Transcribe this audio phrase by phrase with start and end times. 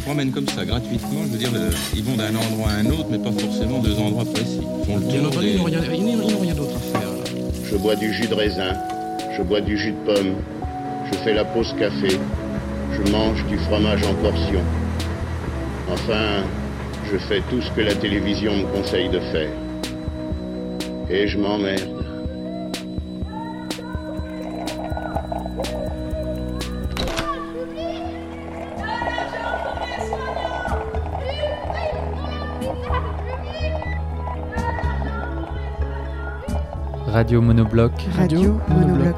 [0.00, 1.22] promènent comme ça, gratuitement.
[1.24, 1.50] Je veux dire,
[1.94, 4.60] ils vont d'un endroit à un autre, mais pas forcément deux endroits précis.
[4.60, 5.30] Ils font Ils n'ont
[6.40, 7.08] rien, d'autre à faire.
[7.64, 8.72] Je bois du jus de raisin,
[9.36, 10.34] je bois du jus de pomme,
[11.10, 12.18] je fais la pause café,
[12.92, 14.60] je mange du fromage en portion.
[15.92, 16.42] Enfin,
[17.10, 19.50] je fais tout ce que la télévision me conseille de faire.
[21.08, 22.09] Et je m'emmerde.
[37.30, 37.92] Radio Monobloc.
[38.16, 39.16] Radio, Monobloc.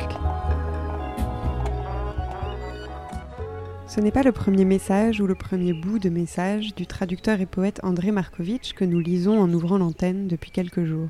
[3.88, 7.46] Ce n'est pas le premier message ou le premier bout de message du traducteur et
[7.46, 11.08] poète André Markovitch que nous lisons en ouvrant l'antenne depuis quelques jours.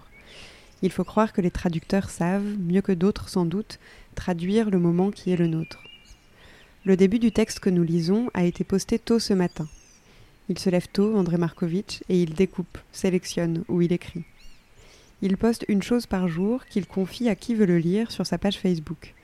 [0.83, 3.81] Il faut croire que les traducteurs savent, mieux que d'autres sans doute,
[4.15, 5.83] traduire le moment qui est le nôtre.
[6.85, 9.67] Le début du texte que nous lisons a été posté tôt ce matin.
[10.49, 14.23] Il se lève tôt, André Markovitch, et il découpe, sélectionne ou il écrit.
[15.23, 18.39] Il poste une chose par jour qu'il confie à qui veut le lire sur sa
[18.39, 19.15] page Facebook.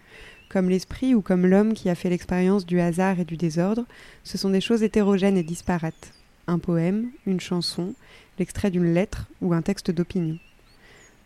[0.49, 3.85] Comme l'esprit ou comme l'homme qui a fait l'expérience du hasard et du désordre,
[4.23, 6.13] ce sont des choses hétérogènes et disparates.
[6.47, 7.95] Un poème, une chanson,
[8.39, 10.39] l'extrait d'une lettre ou un texte d'opinion.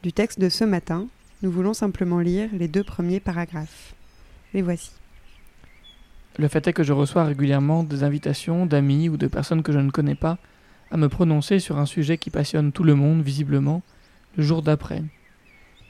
[0.02, 1.06] Du texte de ce matin,
[1.42, 3.94] nous voulons simplement lire les deux premiers paragraphes.
[4.54, 4.90] Les voici.
[6.38, 9.78] Le fait est que je reçois régulièrement des invitations d'amis ou de personnes que je
[9.78, 10.38] ne connais pas
[10.90, 13.82] à me prononcer sur un sujet qui passionne tout le monde, visiblement,
[14.36, 15.02] le jour d'après.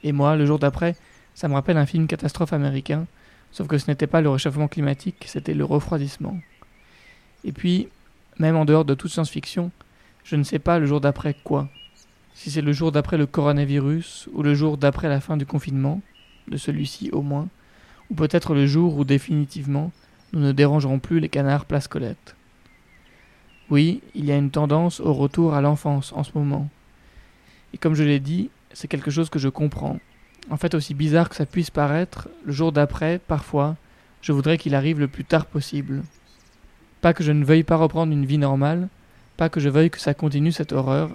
[0.05, 0.97] Et moi, le jour d'après,
[1.35, 3.07] ça me rappelle un film catastrophe américain,
[3.51, 6.39] sauf que ce n'était pas le réchauffement climatique, c'était le refroidissement.
[7.45, 7.89] Et puis,
[8.39, 9.71] même en dehors de toute science-fiction,
[10.25, 11.69] je ne sais pas le jour d'après quoi.
[12.35, 16.01] Si c'est le jour d'après le coronavirus, ou le jour d'après la fin du confinement,
[16.49, 17.49] de celui-ci au moins,
[18.11, 19.93] ou peut-être le jour où définitivement
[20.33, 22.37] nous ne dérangerons plus les canards place Colette.
[23.71, 26.69] Oui, il y a une tendance au retour à l'enfance en ce moment,
[27.73, 29.99] et comme je l'ai dit, c'est quelque chose que je comprends.
[30.51, 33.77] En fait, aussi bizarre que ça puisse paraître, le jour d'après, parfois,
[34.21, 36.03] je voudrais qu'il arrive le plus tard possible.
[37.01, 38.89] Pas que je ne veuille pas reprendre une vie normale,
[39.37, 41.11] pas que je veuille que ça continue cette horreur,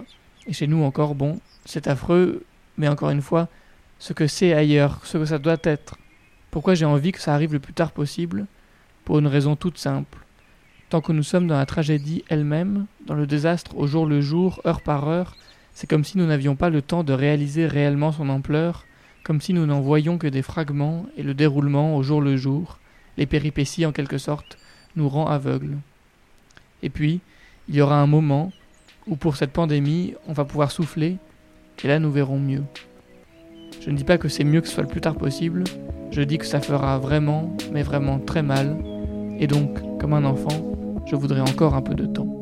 [0.46, 2.44] et chez nous encore, bon, c'est affreux,
[2.76, 3.48] mais encore une fois,
[3.98, 5.96] ce que c'est ailleurs, ce que ça doit être.
[6.50, 8.46] Pourquoi j'ai envie que ça arrive le plus tard possible?
[9.04, 10.18] Pour une raison toute simple.
[10.88, 14.60] Tant que nous sommes dans la tragédie elle-même, dans le désastre au jour le jour,
[14.66, 15.36] heure par heure,
[15.78, 18.84] c'est comme si nous n'avions pas le temps de réaliser réellement son ampleur,
[19.22, 22.80] comme si nous n'en voyions que des fragments et le déroulement au jour le jour,
[23.16, 24.58] les péripéties en quelque sorte,
[24.96, 25.76] nous rend aveugles.
[26.82, 27.20] Et puis,
[27.68, 28.50] il y aura un moment
[29.06, 31.16] où pour cette pandémie, on va pouvoir souffler,
[31.84, 32.64] et là nous verrons mieux.
[33.80, 35.62] Je ne dis pas que c'est mieux que ce soit le plus tard possible,
[36.10, 38.76] je dis que ça fera vraiment, mais vraiment très mal,
[39.38, 40.74] et donc, comme un enfant,
[41.06, 42.37] je voudrais encore un peu de temps.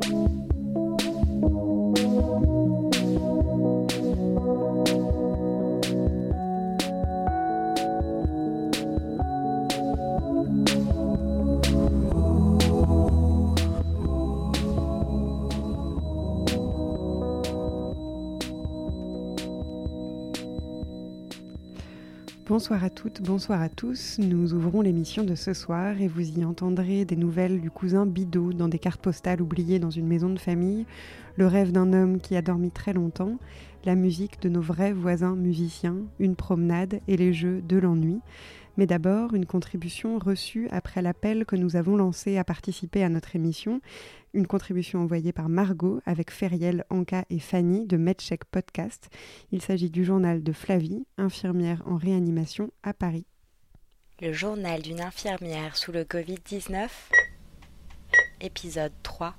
[22.57, 24.17] Bonsoir à toutes, bonsoir à tous.
[24.17, 28.51] Nous ouvrons l'émission de ce soir et vous y entendrez des nouvelles du cousin Bidot
[28.51, 30.87] dans des cartes postales oubliées dans une maison de famille,
[31.35, 33.37] le rêve d'un homme qui a dormi très longtemps,
[33.85, 38.21] la musique de nos vrais voisins musiciens, une promenade et les jeux de l'ennui.
[38.75, 43.35] Mais d'abord, une contribution reçue après l'appel que nous avons lancé à participer à notre
[43.35, 43.81] émission,
[44.37, 49.09] une contribution envoyée par Margot avec Feriel, Anka et Fanny de MedCheck Podcast.
[49.51, 53.25] Il s'agit du journal de Flavie, infirmière en réanimation à Paris.
[54.21, 56.87] Le journal d'une infirmière sous le Covid-19,
[58.41, 59.35] épisode 3.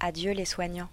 [0.00, 0.88] Adieu les soignants.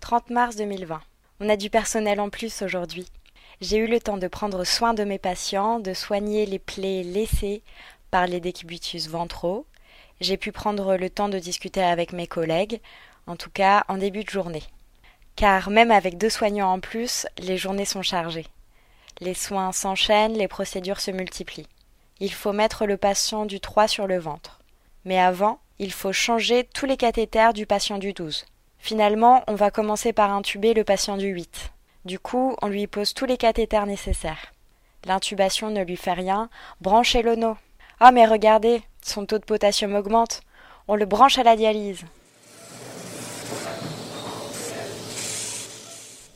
[0.00, 1.00] 30 mars 2020.
[1.38, 3.06] On a du personnel en plus aujourd'hui.
[3.60, 7.62] J'ai eu le temps de prendre soin de mes patients, de soigner les plaies laissées
[8.10, 9.66] par les décubitus ventraux.
[10.20, 12.80] J'ai pu prendre le temps de discuter avec mes collègues,
[13.26, 14.62] en tout cas en début de journée.
[15.36, 18.46] Car même avec deux soignants en plus, les journées sont chargées.
[19.20, 21.68] Les soins s'enchaînent, les procédures se multiplient.
[22.20, 24.60] Il faut mettre le patient du 3 sur le ventre.
[25.04, 28.46] Mais avant, il faut changer tous les cathéters du patient du 12.
[28.78, 31.72] Finalement, on va commencer par intuber le patient du 8.
[32.06, 34.52] Du coup, on lui pose tous les cathéters nécessaires.
[35.04, 36.48] L'intubation ne lui fait rien.
[36.80, 37.56] Branchez l'ono.
[37.98, 40.42] Ah, mais regardez, son taux de potassium augmente.
[40.86, 42.02] On le branche à la dialyse.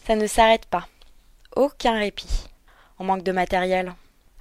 [0.06, 0.86] Ça ne s'arrête pas.
[1.54, 2.46] Aucun répit.
[2.98, 3.92] On manque de matériel.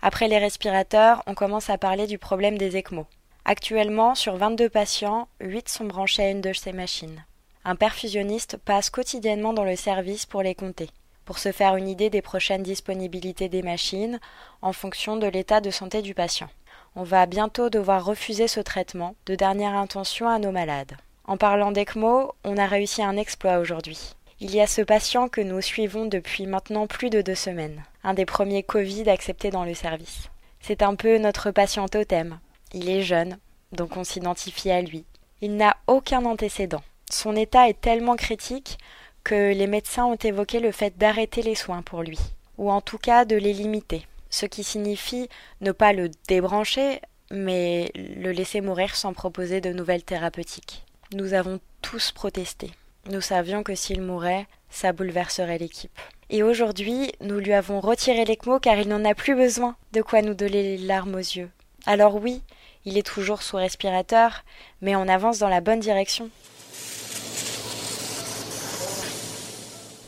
[0.01, 3.05] Après les respirateurs, on commence à parler du problème des ECMO.
[3.43, 7.25] Actuellement, sur 22 patients, 8 sont branchés à une de ces machines.
[7.65, 10.89] Un perfusionniste passe quotidiennement dans le service pour les compter,
[11.25, 14.19] pour se faire une idée des prochaines disponibilités des machines
[14.61, 16.49] en fonction de l'état de santé du patient.
[16.95, 20.97] On va bientôt devoir refuser ce traitement de dernière intention à nos malades.
[21.25, 24.15] En parlant d'ECMO, on a réussi un exploit aujourd'hui.
[24.39, 28.13] Il y a ce patient que nous suivons depuis maintenant plus de deux semaines, un
[28.13, 30.29] des premiers Covid acceptés dans le service.
[30.61, 32.39] C'est un peu notre patient totem.
[32.73, 33.37] Il est jeune,
[33.71, 35.05] donc on s'identifie à lui.
[35.41, 36.81] Il n'a aucun antécédent.
[37.11, 38.77] Son état est tellement critique
[39.23, 42.19] que les médecins ont évoqué le fait d'arrêter les soins pour lui,
[42.57, 45.29] ou en tout cas de les limiter, ce qui signifie
[45.61, 50.83] ne pas le débrancher, mais le laisser mourir sans proposer de nouvelles thérapeutiques.
[51.13, 52.71] Nous avons tous protesté.
[53.09, 55.97] Nous savions que s'il mourait, ça bouleverserait l'équipe.
[56.29, 59.75] Et aujourd'hui, nous lui avons retiré l'ECMO car il n'en a plus besoin.
[59.93, 61.49] De quoi nous donner les larmes aux yeux.
[61.85, 62.43] Alors oui,
[62.85, 64.43] il est toujours sous respirateur,
[64.81, 66.29] mais on avance dans la bonne direction.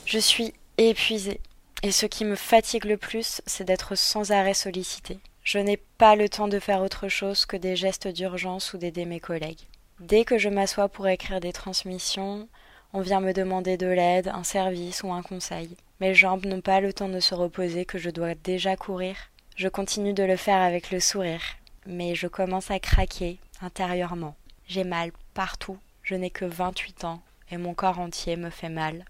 [0.06, 1.40] Je suis épuisée.
[1.84, 5.20] Et ce qui me fatigue le plus, c'est d'être sans arrêt sollicitée.
[5.44, 9.06] Je n'ai pas le temps de faire autre chose que des gestes d'urgence ou d'aider
[9.06, 9.68] mes collègues.
[10.00, 12.48] Dès que je m'assois pour écrire des transmissions,
[12.94, 15.76] on vient me demander de l'aide, un service ou un conseil.
[16.00, 19.16] Mes jambes n'ont pas le temps de se reposer que je dois déjà courir.
[19.56, 21.42] Je continue de le faire avec le sourire,
[21.88, 24.36] mais je commence à craquer intérieurement.
[24.68, 25.78] J'ai mal partout.
[26.04, 29.06] Je n'ai que 28 ans et mon corps entier me fait mal.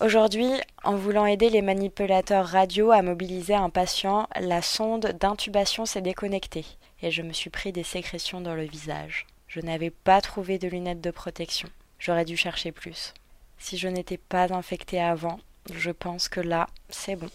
[0.00, 0.48] Aujourd'hui,
[0.84, 6.64] en voulant aider les manipulateurs radio à mobiliser un patient, la sonde d'intubation s'est déconnectée
[7.02, 9.26] et je me suis pris des sécrétions dans le visage.
[9.48, 11.68] Je n'avais pas trouvé de lunettes de protection.
[11.98, 13.12] J'aurais dû chercher plus.
[13.58, 15.40] Si je n'étais pas infectée avant,
[15.74, 17.28] je pense que là, c'est bon.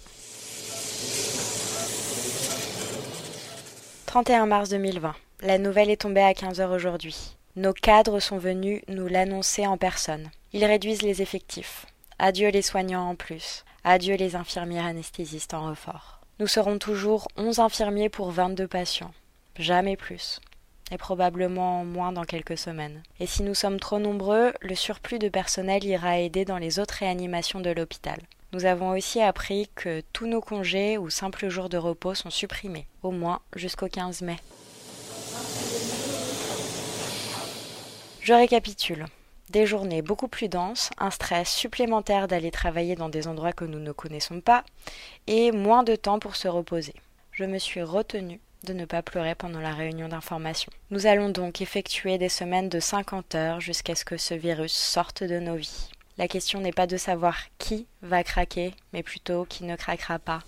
[4.05, 5.13] 31 mars 2020.
[5.41, 7.35] La nouvelle est tombée à 15h aujourd'hui.
[7.57, 10.31] Nos cadres sont venus nous l'annoncer en personne.
[10.53, 11.87] Ils réduisent les effectifs.
[12.19, 13.65] Adieu les soignants en plus.
[13.83, 16.19] Adieu les infirmières anesthésistes en renfort.
[16.39, 19.11] Nous serons toujours 11 infirmiers pour 22 patients.
[19.57, 20.39] Jamais plus.
[20.91, 23.01] Et probablement moins dans quelques semaines.
[23.19, 26.95] Et si nous sommes trop nombreux, le surplus de personnel ira aider dans les autres
[26.99, 28.19] réanimations de l'hôpital.
[28.51, 32.85] Nous avons aussi appris que tous nos congés ou simples jours de repos sont supprimés,
[33.01, 34.37] au moins jusqu'au 15 mai.
[38.21, 39.07] Je récapitule.
[39.49, 43.79] Des journées beaucoup plus denses, un stress supplémentaire d'aller travailler dans des endroits que nous
[43.79, 44.63] ne connaissons pas,
[45.27, 46.93] et moins de temps pour se reposer.
[47.31, 50.71] Je me suis retenue de ne pas pleurer pendant la réunion d'information.
[50.91, 55.23] Nous allons donc effectuer des semaines de 50 heures jusqu'à ce que ce virus sorte
[55.23, 55.89] de nos vies.
[56.17, 60.39] La question n'est pas de savoir qui va craquer, mais plutôt qui ne craquera pas.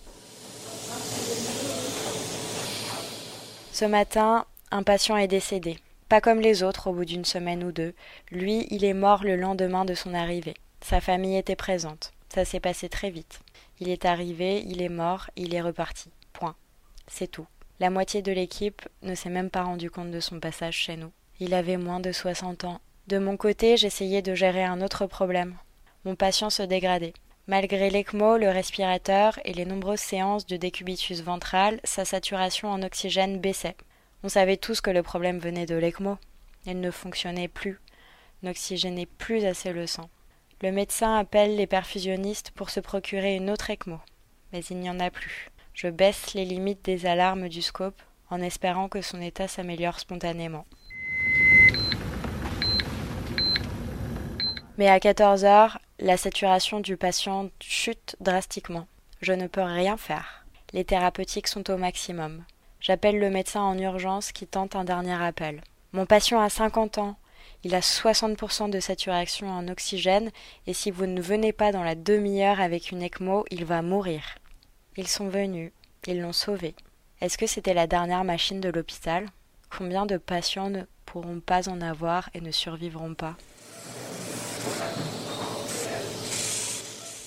[3.74, 5.77] Ce matin, un patient est décédé.
[6.07, 7.93] Pas comme les autres au bout d'une semaine ou deux.
[8.29, 10.53] Lui, il est mort le lendemain de son arrivée.
[10.81, 12.13] Sa famille était présente.
[12.29, 13.39] Ça s'est passé très vite.
[13.79, 16.09] Il est arrivé, il est mort, il est reparti.
[16.31, 16.55] Point.
[17.07, 17.47] C'est tout.
[17.79, 21.12] La moitié de l'équipe ne s'est même pas rendu compte de son passage chez nous.
[21.39, 22.79] Il avait moins de 60 ans.
[23.07, 25.57] De mon côté, j'essayais de gérer un autre problème.
[26.05, 27.13] Mon patient se dégradait.
[27.47, 33.39] Malgré l'ECMO, le respirateur et les nombreuses séances de décubitus ventral, sa saturation en oxygène
[33.39, 33.75] baissait.
[34.25, 36.17] On savait tous que le problème venait de l'ECMO.
[36.65, 37.79] Elle ne fonctionnait plus,
[38.41, 40.10] n'oxygénait plus assez le sang.
[40.63, 44.00] Le médecin appelle les perfusionnistes pour se procurer une autre ECMO,
[44.51, 45.51] mais il n'y en a plus.
[45.75, 48.01] Je baisse les limites des alarmes du scope
[48.32, 50.65] en espérant que son état s'améliore spontanément.
[54.79, 58.88] Mais à 14 heures, la saturation du patient chute drastiquement.
[59.22, 60.48] Je ne peux rien faire.
[60.74, 62.44] Les thérapeutiques sont au maximum.
[62.79, 65.62] J'appelle le médecin en urgence qui tente un dernier appel.
[65.94, 67.15] Mon patient a 50 ans.
[67.63, 70.32] Il a 60% de saturation en oxygène
[70.67, 74.36] et si vous ne venez pas dans la demi-heure avec une ECMO, il va mourir.
[74.98, 75.72] Ils sont venus.
[76.08, 76.75] Ils l'ont sauvé.
[77.22, 79.27] Est-ce que c'était la dernière machine de l'hôpital?
[79.75, 83.36] Combien de patients ne pourront pas en avoir et ne survivront pas?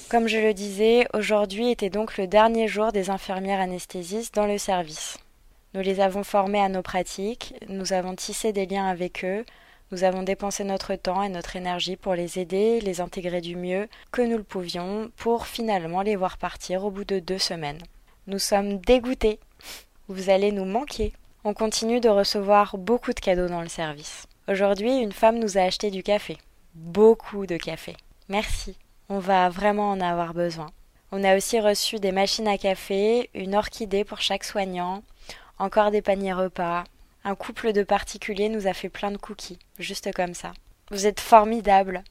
[0.08, 4.56] Comme je le disais, aujourd'hui était donc le dernier jour des infirmières anesthésistes dans le
[4.56, 5.18] service.
[5.78, 9.44] Nous les avons formés à nos pratiques, nous avons tissé des liens avec eux,
[9.92, 13.88] nous avons dépensé notre temps et notre énergie pour les aider, les intégrer du mieux
[14.10, 17.78] que nous le pouvions, pour finalement les voir partir au bout de deux semaines.
[18.26, 19.38] Nous sommes dégoûtés.
[20.08, 21.12] Vous allez nous manquer.
[21.44, 24.26] On continue de recevoir beaucoup de cadeaux dans le service.
[24.48, 26.38] Aujourd'hui, une femme nous a acheté du café.
[26.74, 27.96] Beaucoup de café.
[28.28, 28.74] Merci.
[29.08, 30.70] On va vraiment en avoir besoin.
[31.12, 35.04] On a aussi reçu des machines à café, une orchidée pour chaque soignant,
[35.58, 36.84] encore des paniers repas.
[37.24, 40.52] Un couple de particuliers nous a fait plein de cookies, juste comme ça.
[40.90, 42.02] Vous êtes formidables.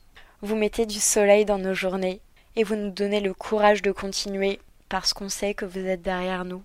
[0.42, 2.22] Vous mettez du soleil dans nos journées
[2.56, 6.46] et vous nous donnez le courage de continuer parce qu'on sait que vous êtes derrière
[6.46, 6.62] nous.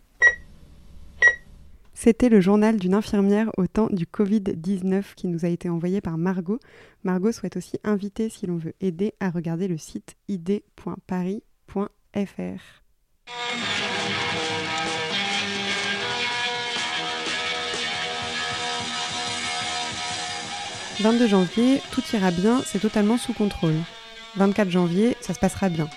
[1.94, 6.18] C'était le journal d'une infirmière au temps du Covid-19 qui nous a été envoyé par
[6.18, 6.58] Margot.
[7.04, 11.42] Margot souhaite aussi inviter, si l'on veut aider, à regarder le site id.paris.fr.
[21.02, 23.74] 22 janvier, tout ira bien, c'est totalement sous contrôle.
[24.36, 25.88] 24 janvier, ça se passera bien.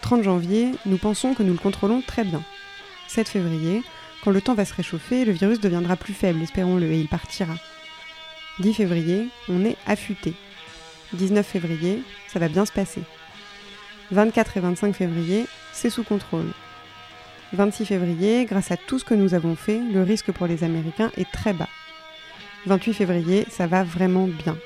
[0.00, 2.42] 30 janvier, nous pensons que nous le contrôlons très bien.
[3.06, 3.84] 7 février,
[4.24, 7.54] quand le temps va se réchauffer, le virus deviendra plus faible, espérons-le, et il partira.
[8.58, 10.34] 10 février, on est affûté.
[11.12, 13.02] 19 février, ça va bien se passer.
[14.10, 16.50] 24 et 25 février, c'est sous contrôle.
[17.52, 21.12] 26 février, grâce à tout ce que nous avons fait, le risque pour les Américains
[21.16, 21.68] est très bas.
[22.66, 24.56] 28 février, ça va vraiment bien.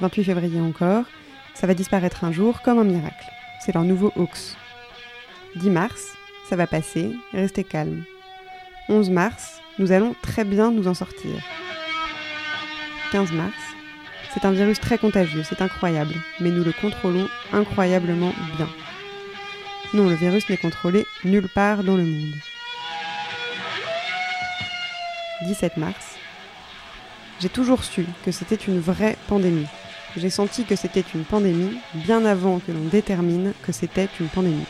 [0.00, 1.04] 28 février encore,
[1.54, 3.26] ça va disparaître un jour comme un miracle.
[3.60, 4.56] C'est leur nouveau Hawks.
[5.56, 6.14] 10 mars,
[6.48, 8.04] ça va passer, restez calme.
[8.88, 11.30] 11 mars, nous allons très bien nous en sortir.
[13.12, 13.54] 15 mars,
[14.32, 18.68] c'est un virus très contagieux, c'est incroyable, mais nous le contrôlons incroyablement bien.
[19.94, 22.34] Non, le virus n'est contrôlé nulle part dans le monde.
[25.46, 26.13] 17 mars,
[27.40, 29.66] j'ai toujours su que c'était une vraie pandémie.
[30.16, 34.64] J'ai senti que c'était une pandémie bien avant que l'on détermine que c'était une pandémie.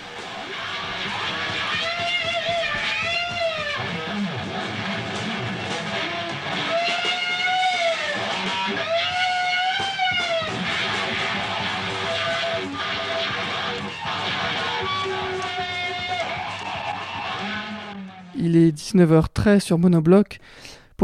[18.37, 20.39] Il est 19h13 sur Monobloc.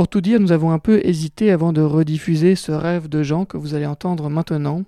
[0.00, 3.44] Pour tout dire, nous avons un peu hésité avant de rediffuser ce rêve de Jean
[3.44, 4.84] que vous allez entendre maintenant.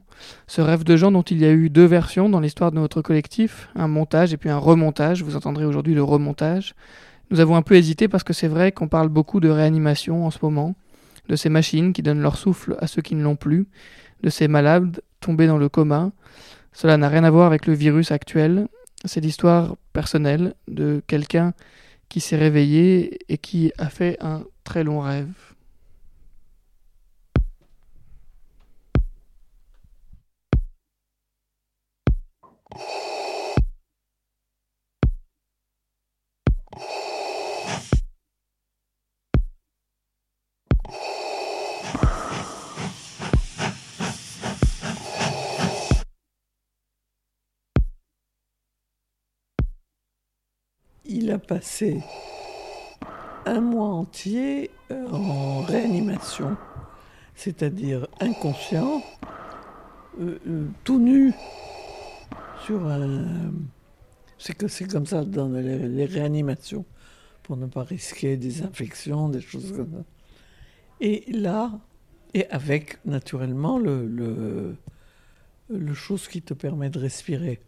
[0.47, 3.03] Ce rêve de Jean dont il y a eu deux versions dans l'histoire de notre
[3.03, 5.23] collectif, un montage et puis un remontage.
[5.23, 6.75] Vous entendrez aujourd'hui le remontage.
[7.31, 10.31] Nous avons un peu hésité parce que c'est vrai qu'on parle beaucoup de réanimation en
[10.31, 10.75] ce moment,
[11.29, 13.67] de ces machines qui donnent leur souffle à ceux qui ne l'ont plus,
[14.23, 16.11] de ces malades tombés dans le coma.
[16.73, 18.67] Cela n'a rien à voir avec le virus actuel.
[19.05, 21.53] C'est l'histoire personnelle de quelqu'un
[22.13, 25.33] qui s'est réveillé et qui a fait un très long rêve.
[51.47, 52.01] Passé
[53.47, 56.57] un mois entier euh, en réanimation,
[57.35, 59.03] c'est-à-dire inconscient,
[60.21, 61.33] euh, euh, tout nu,
[62.65, 63.53] sur un.
[64.39, 66.85] C'est que c'est comme ça dans les, les, réanimations,
[67.43, 70.05] pour ne pas risquer des infections, des choses comme ça.
[71.01, 71.79] Et là,
[72.35, 74.77] et avec naturellement le, le,
[75.69, 77.61] le chose qui te permet de respirer.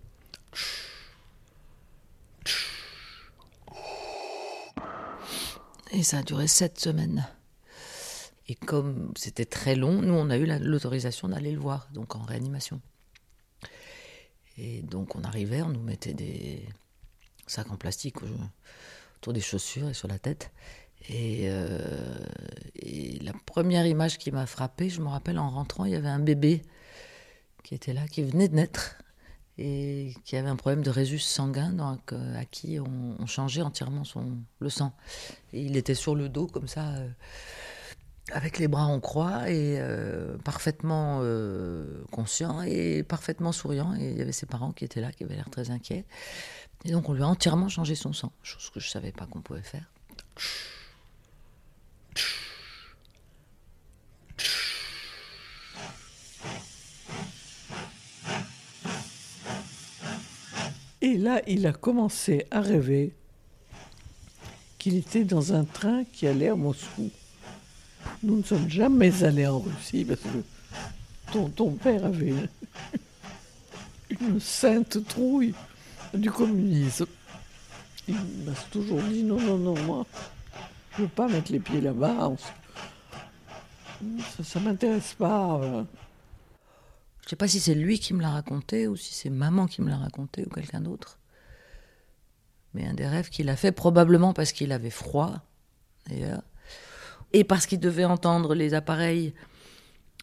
[5.94, 7.24] Et ça a duré sept semaines.
[8.48, 12.22] Et comme c'était très long, nous, on a eu l'autorisation d'aller le voir, donc en
[12.22, 12.80] réanimation.
[14.58, 16.66] Et donc on arrivait, on nous mettait des
[17.46, 18.16] sacs en plastique
[19.18, 20.50] autour des chaussures et sur la tête.
[21.08, 22.18] Et, euh,
[22.74, 26.08] et la première image qui m'a frappée, je me rappelle en rentrant, il y avait
[26.08, 26.62] un bébé
[27.62, 28.98] qui était là, qui venait de naître
[29.58, 34.04] et qui avait un problème de résus sanguin, donc, euh, à qui on, changeait entièrement
[34.04, 34.92] son, le sang.
[35.52, 37.08] Et il était sur le dos comme ça, euh,
[38.32, 41.20] avec les bras en croix et euh, parfaitement
[42.10, 43.94] conscient et parfaitement souriant.
[43.94, 46.04] Et il y avait ses parents qui étaient là, qui avaient l'air très inquiets.
[46.84, 49.26] Et donc on lui a entièrement changé son sang, chose que je ne savais pas
[49.26, 49.90] qu'on pouvait faire.
[61.04, 63.12] Et là, il a commencé à rêver
[64.78, 67.10] qu'il était dans un train qui allait à Moscou.
[68.22, 72.48] Nous ne sommes jamais allés en Russie parce que ton, père avait une,
[74.18, 75.52] une, sainte trouille
[76.14, 77.04] du communisme.
[78.08, 78.14] Il
[78.46, 80.06] m'a toujours dit non, non, non, moi,
[80.96, 82.32] je ne veux pas mettre les pieds là-bas.
[84.42, 85.84] Ça ne m'intéresse pas.
[87.24, 89.66] Je ne sais pas si c'est lui qui me l'a raconté ou si c'est maman
[89.66, 91.18] qui me l'a raconté ou quelqu'un d'autre.
[92.74, 95.40] mais un des rêves qu'il a fait, probablement parce qu'il avait froid,
[96.06, 96.42] d'ailleurs,
[97.32, 99.32] et parce qu'il devait entendre les appareils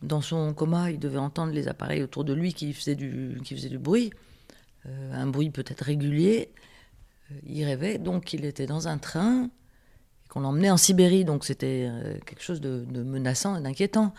[0.04, 3.42] dans son coma, il devait entendre les appareils autour de lui qui faisaient du,
[3.80, 4.12] bruit,
[4.86, 6.52] euh, un bruit peut-être régulier.
[7.32, 9.50] Euh, il rêvait, donc il était dans un train
[10.30, 14.14] qu'on l'emmenait en Sibérie, donc c'était euh, quelque chose de menaçant et d'inquiétant.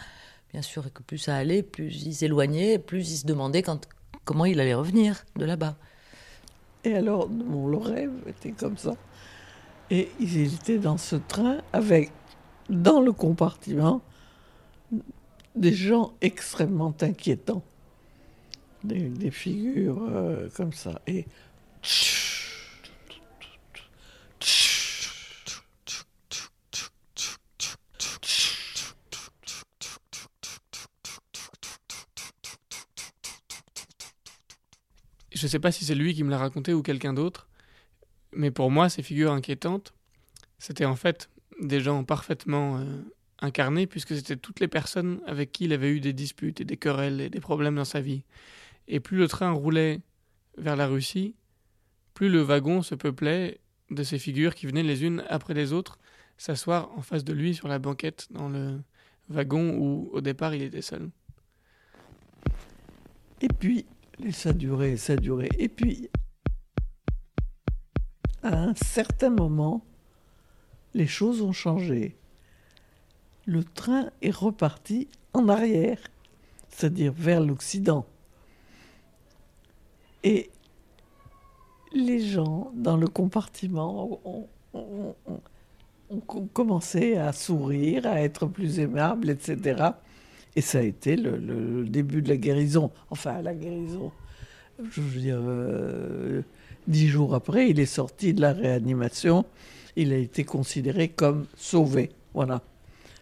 [0.53, 3.89] Bien sûr, et que plus ça allait, plus il s'éloignait, plus il se demandait quand,
[4.25, 5.77] comment il allait revenir de là-bas.
[6.85, 8.95] Et alors, mon rêve était comme ça.
[9.91, 12.11] Et il était dans ce train avec,
[12.69, 14.03] dans le compartiment,
[15.55, 17.63] des gens extrêmement inquiétants.
[18.85, 21.01] Des, des figures euh, comme ça.
[21.07, 21.27] Et.
[35.43, 37.49] Je sais pas si c'est lui qui me l'a raconté ou quelqu'un d'autre,
[38.33, 39.93] mais pour moi, ces figures inquiétantes,
[40.61, 41.31] c'était en fait
[41.61, 42.85] des gens parfaitement euh,
[43.41, 46.77] incarnés, puisque c'était toutes les personnes avec qui il avait eu des disputes et des
[46.77, 48.23] querelles et des problèmes dans sa vie.
[48.87, 49.99] Et plus le train roulait
[50.59, 51.35] vers la Russie,
[52.15, 53.59] plus le wagon se peuplait
[53.91, 55.99] de ces figures qui venaient les unes après les autres
[56.39, 58.81] s'asseoir en face de lui sur la banquette dans le
[59.29, 61.11] wagon où au départ il était seul.
[63.41, 63.87] Et puis,
[64.21, 65.50] et ça durait, ça durait.
[65.59, 66.09] Et puis,
[68.42, 69.85] à un certain moment,
[70.95, 72.16] les choses ont changé.
[73.47, 75.99] Le train est reparti en arrière,
[76.69, 78.07] c'est-à-dire vers l'Occident.
[80.25, 80.50] Et
[81.92, 84.21] les gens dans le compartiment
[84.75, 89.90] ont commencé à sourire, à être plus aimables, etc.
[90.55, 92.91] Et ça a été le, début de la guérison.
[93.11, 94.12] Enfin, la guérison.
[94.91, 96.43] Je veux dire, euh,
[96.87, 99.45] dix jours après, il est sorti de la réanimation.
[99.97, 102.11] Il a été considéré comme sauvé.
[102.35, 102.62] Voilà.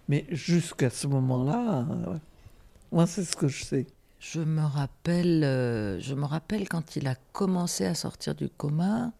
[0.08, 2.16] Mais jusqu'à ce moment-là, euh,
[2.90, 3.86] moi, c'est ce que je sais.
[4.18, 9.12] Je me rappelle, euh, je me rappelle quand il a commencé à sortir du coma,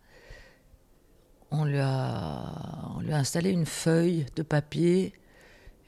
[1.53, 5.13] on lui a installé une feuille de papier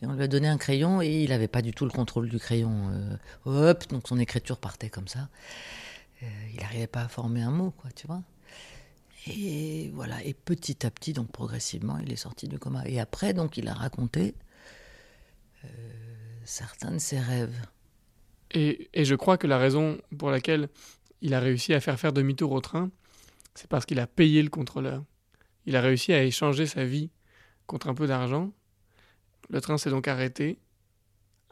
[0.03, 2.29] et on lui a donné un crayon et il n'avait pas du tout le contrôle
[2.29, 2.91] du crayon.
[2.91, 5.29] Euh, hop, donc son écriture partait comme ça.
[6.23, 8.23] Euh, il n'arrivait pas à former un mot, quoi, tu vois.
[9.29, 12.83] Et voilà, et petit à petit, donc progressivement, il est sorti du coma.
[12.87, 14.35] Et après, donc, il a raconté
[15.65, 15.69] euh,
[16.45, 17.55] certains de ses rêves.
[18.51, 20.69] Et, et je crois que la raison pour laquelle
[21.21, 22.91] il a réussi à faire faire demi-tour au train,
[23.55, 25.05] c'est parce qu'il a payé le contrôleur.
[25.67, 27.11] Il a réussi à échanger sa vie
[27.69, 28.53] contre un peu d'argent.
[29.53, 30.59] Le train s'est donc arrêté,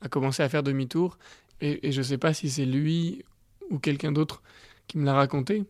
[0.00, 1.18] a commencé à faire demi-tour,
[1.60, 3.22] et, je ne sais pas si c'est lui
[3.68, 4.42] ou quelqu'un d'autre
[4.86, 5.64] qui me l'a raconté,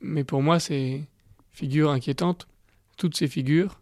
[0.00, 1.04] mais pour moi, c'est
[1.52, 2.48] figures inquiétantes,
[2.96, 3.80] toutes ces figures,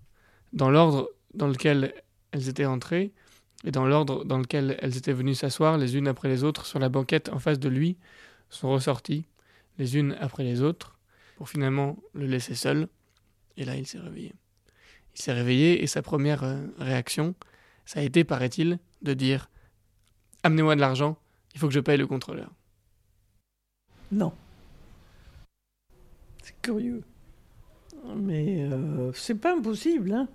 [0.52, 1.94] dans l'ordre dans lequel
[2.32, 3.12] elles étaient entrées,
[3.64, 6.80] et dans l'ordre dans lequel elles étaient venues s'asseoir les unes après les autres sur
[6.80, 7.96] la banquette en face de lui,
[8.50, 9.24] sont ressorties
[9.78, 10.98] les unes après les autres,
[11.36, 12.88] pour finalement le laisser seul.
[13.56, 14.34] Et là, il s'est réveillé.
[15.14, 17.34] Il s'est réveillé et sa première euh, réaction,
[17.84, 19.50] ça a été, paraît-il, de dire
[20.42, 21.16] Amenez-moi de l'argent,
[21.54, 22.50] il faut que je paye le contrôleur.
[24.10, 24.32] Non.
[26.42, 27.02] C'est curieux.
[28.16, 30.28] Mais euh, c'est pas impossible, hein.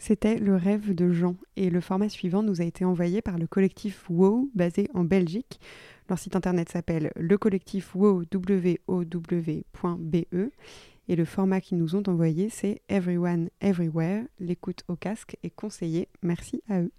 [0.00, 3.48] C'était le rêve de Jean et le format suivant nous a été envoyé par le
[3.48, 5.58] collectif WOW basé en Belgique.
[6.08, 8.78] Leur site internet s'appelle lecollectifwow.be
[11.08, 14.24] et le format qu'ils nous ont envoyé c'est Everyone Everywhere.
[14.38, 16.08] L'écoute au casque est conseillée.
[16.22, 16.92] Merci à eux.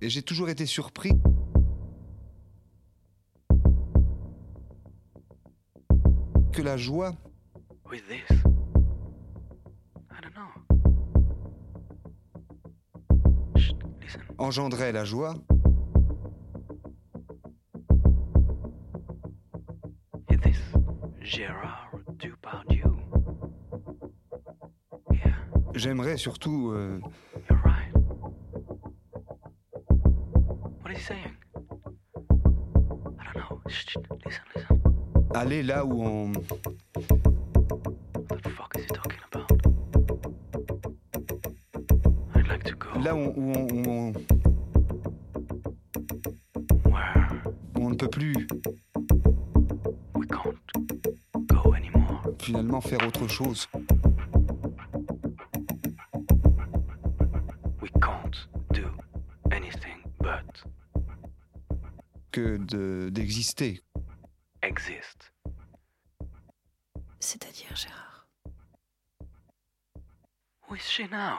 [0.00, 1.10] Et j'ai toujours été surpris.
[6.52, 7.14] Que la joie
[7.90, 8.47] With this?
[14.38, 15.34] Engendrait la joie,
[20.30, 20.58] Is this
[21.20, 22.92] Gérard Depardieu?
[25.12, 25.32] Yeah,
[25.74, 27.00] j'aimerais surtout euh,
[27.50, 27.92] you're right.
[30.82, 31.36] What is he saying?
[33.18, 33.60] I don't know.
[33.68, 34.80] Shh, shh, listen, listen.
[35.34, 36.32] aller là où on,
[43.08, 44.12] là où on, où on- où on-
[47.74, 48.46] où on ne peut plus
[50.14, 50.54] we can't
[51.46, 52.22] go anymore.
[52.38, 53.66] finalement faire autre chose.
[57.80, 58.36] We can't
[58.74, 58.84] do
[59.50, 60.64] anything but
[62.30, 63.80] que de- d'exister.
[64.62, 65.32] exist.
[67.20, 68.26] C'est-à-dire, Gérard?
[70.68, 71.38] Who is she now?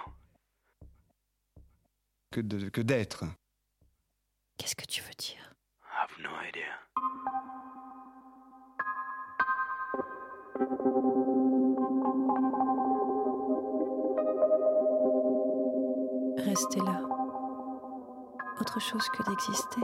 [2.41, 3.25] Que de- que d'être.
[4.57, 5.53] Qu'est-ce que tu veux dire?
[5.83, 7.79] I have no idea.
[16.37, 17.01] Rester là.
[18.59, 19.81] Autre chose que d'exister.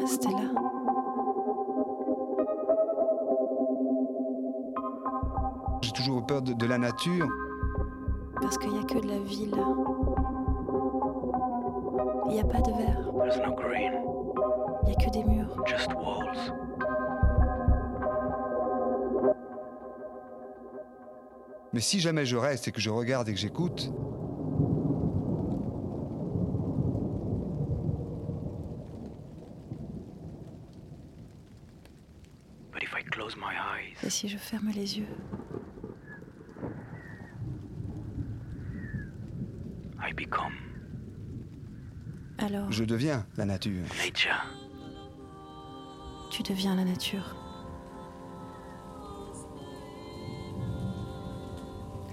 [0.00, 0.60] Rester là.
[5.82, 7.28] J'ai toujours peur de, de la nature.
[8.40, 9.64] Parce qu'il n'y a que de la vie là.
[12.30, 13.12] Il n'y a pas de verre.
[13.12, 13.92] There's no green,
[14.84, 15.64] Il n'y a que des murs.
[15.66, 16.52] just walls.
[21.72, 23.92] Mais si jamais je reste et que je regarde et que j'écoute,
[34.02, 35.06] Et si je ferme les yeux
[40.02, 40.54] I become
[42.52, 43.84] Alors, je deviens la nature.
[44.04, 44.44] nature.
[46.32, 47.36] tu deviens la nature.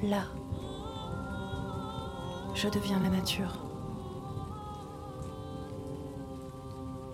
[0.04, 0.26] Là,
[2.54, 3.65] je deviens la nature.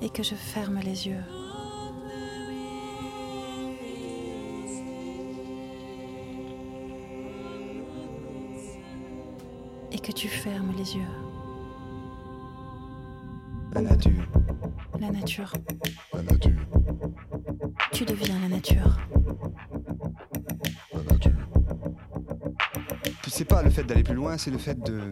[0.02, 1.24] Et que je ferme les yeux.
[9.94, 11.33] Et que tu fermes les yeux.
[15.42, 15.54] Nature.
[16.14, 16.52] La nature,
[17.92, 18.98] Tu deviens la nature.
[20.94, 21.32] la nature,
[23.28, 25.12] C'est pas le fait d'aller plus loin, c'est le fait de,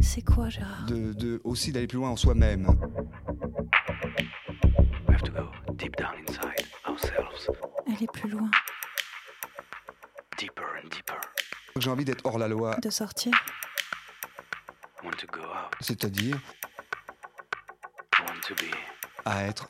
[0.00, 0.86] C'est quoi, Gérard?
[0.86, 2.66] de, de- aussi d'aller plus loin en soi-même.
[5.08, 7.50] We have to go deep down inside ourselves,
[7.88, 8.50] Aller plus loin.
[10.38, 11.18] deeper and deeper.
[11.78, 13.32] J'ai envie d'être hors la loi, De sortir.
[15.80, 16.36] C'est-à-dire
[19.26, 19.68] à être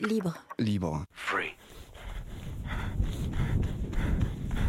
[0.00, 0.32] Libre.
[0.60, 1.04] libre.
[1.12, 1.54] free.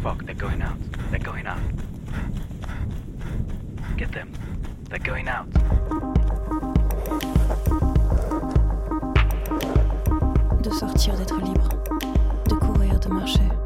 [0.02, 0.78] Fuck, they're going out.
[1.12, 1.60] They're going out.
[3.96, 4.32] Get them.
[4.90, 5.46] They're going out.
[10.64, 11.70] De sortir, d'être libre.
[12.48, 13.59] De courir, de marcher.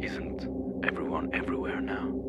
[0.00, 2.27] Isn't everyone everywhere now?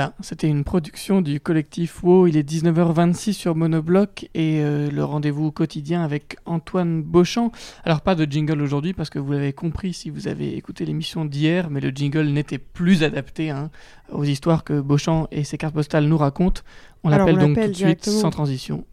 [0.00, 2.26] Voilà, c'était une production du collectif WoW.
[2.28, 7.52] Il est 19h26 sur Monobloc et euh, le rendez-vous quotidien avec Antoine Beauchamp.
[7.84, 11.26] Alors, pas de jingle aujourd'hui parce que vous l'avez compris si vous avez écouté l'émission
[11.26, 13.70] d'hier, mais le jingle n'était plus adapté hein,
[14.10, 16.62] aux histoires que Beauchamp et ses cartes postales nous racontent.
[17.04, 18.86] On l'appelle on donc tout de suite sans transition.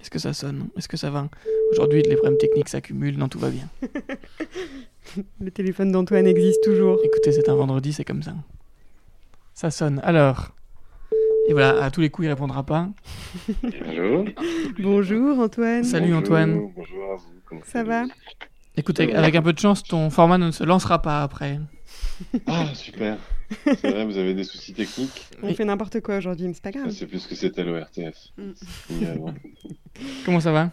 [0.00, 1.28] Est-ce que ça sonne Est-ce que ça va?
[1.72, 3.18] Aujourd'hui, les problèmes techniques s'accumulent.
[3.18, 3.68] Non, tout va bien.
[5.40, 6.98] Le téléphone d'Antoine existe toujours.
[7.04, 8.34] Écoutez, c'est un vendredi, c'est comme ça.
[9.54, 10.00] Ça sonne.
[10.04, 10.52] Alors.
[11.48, 12.88] Et voilà, à tous les coups, il répondra pas.
[13.88, 14.24] Allô
[14.78, 15.84] Bonjour Antoine.
[15.84, 16.70] Salut Bonjour, Antoine.
[16.76, 17.32] Bonjour à vous.
[17.44, 18.04] Comment Ça va?
[18.76, 21.58] Écoute, avec, avec un peu de chance, ton format ne se lancera pas après.
[22.46, 23.18] Ah, super.
[23.64, 26.70] C'est vrai, vous avez des soucis techniques On fait n'importe quoi aujourd'hui, mais c'est pas
[26.70, 26.90] grave.
[26.90, 28.16] C'est plus que c'était l'ORTF.
[28.36, 28.52] Mm.
[30.24, 30.70] Comment ça va?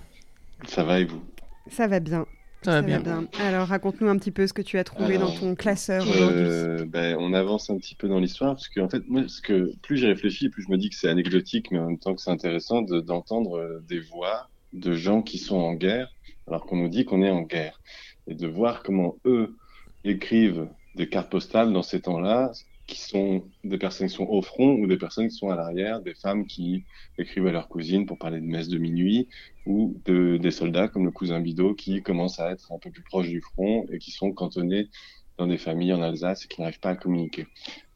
[0.68, 1.24] Ça va et vous?
[1.70, 2.26] Ça va bien.
[2.63, 3.28] Ça va bien.
[3.40, 6.42] Alors raconte-nous un petit peu ce que tu as trouvé Alors, dans ton classeur aujourd'hui.
[6.44, 9.42] Euh, ben, on avance un petit peu dans l'histoire parce que en fait, moi, ce
[9.42, 12.16] que plus j'y réfléchis, plus je me dis que c'est anecdotique, mais en même temps
[12.16, 16.10] que c'est intéressant de- d'entendre euh, des voix de gens qui sont en guerre,
[16.48, 17.80] alors qu'on nous dit qu'on est en guerre,
[18.28, 19.56] et de voir comment eux
[20.04, 22.52] écrivent des cartes postales dans ces temps-là,
[22.88, 26.02] qui sont des personnes qui sont au front ou des personnes qui sont à l'arrière,
[26.02, 26.86] des femmes qui
[27.18, 29.28] écrivent à leur cousine pour parler de messe de minuit,
[29.66, 33.04] ou de, des soldats comme le cousin Bidot qui commencent à être un peu plus
[33.04, 34.90] proches du front et qui sont cantonnés
[35.38, 37.46] dans des familles en Alsace et qui n'arrivent pas à communiquer.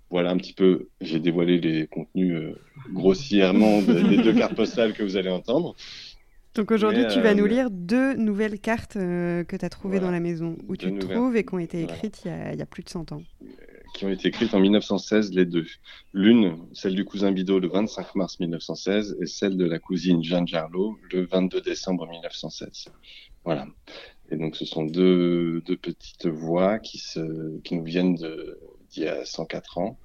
[0.10, 2.56] Voilà un petit peu, j'ai dévoilé les contenus euh,
[2.92, 5.76] grossièrement de- des deux cartes postales que vous allez entendre.
[6.56, 10.00] Donc aujourd'hui, tu vas euh, nous lire deux nouvelles cartes euh, que tu as trouvées
[10.00, 10.08] Voilà.
[10.08, 11.94] dans la maison, où tu te trouves et qui ont été Voilà.
[11.96, 13.22] écrites il y, a, il y a plus de 100 ans.
[13.96, 15.66] qui ont été écrites en 1916, les deux.
[16.14, 20.48] L'une, celle du cousin Bidot, le 25 mars 1916, et celle de la cousine Jeanne
[20.48, 22.86] Jarlot, le 22 décembre 1916.
[23.46, 23.66] Voilà.
[24.30, 29.08] Et donc, ce sont deux, deux petites voix qui, se, qui nous viennent d'il y
[29.08, 29.98] a 104 ans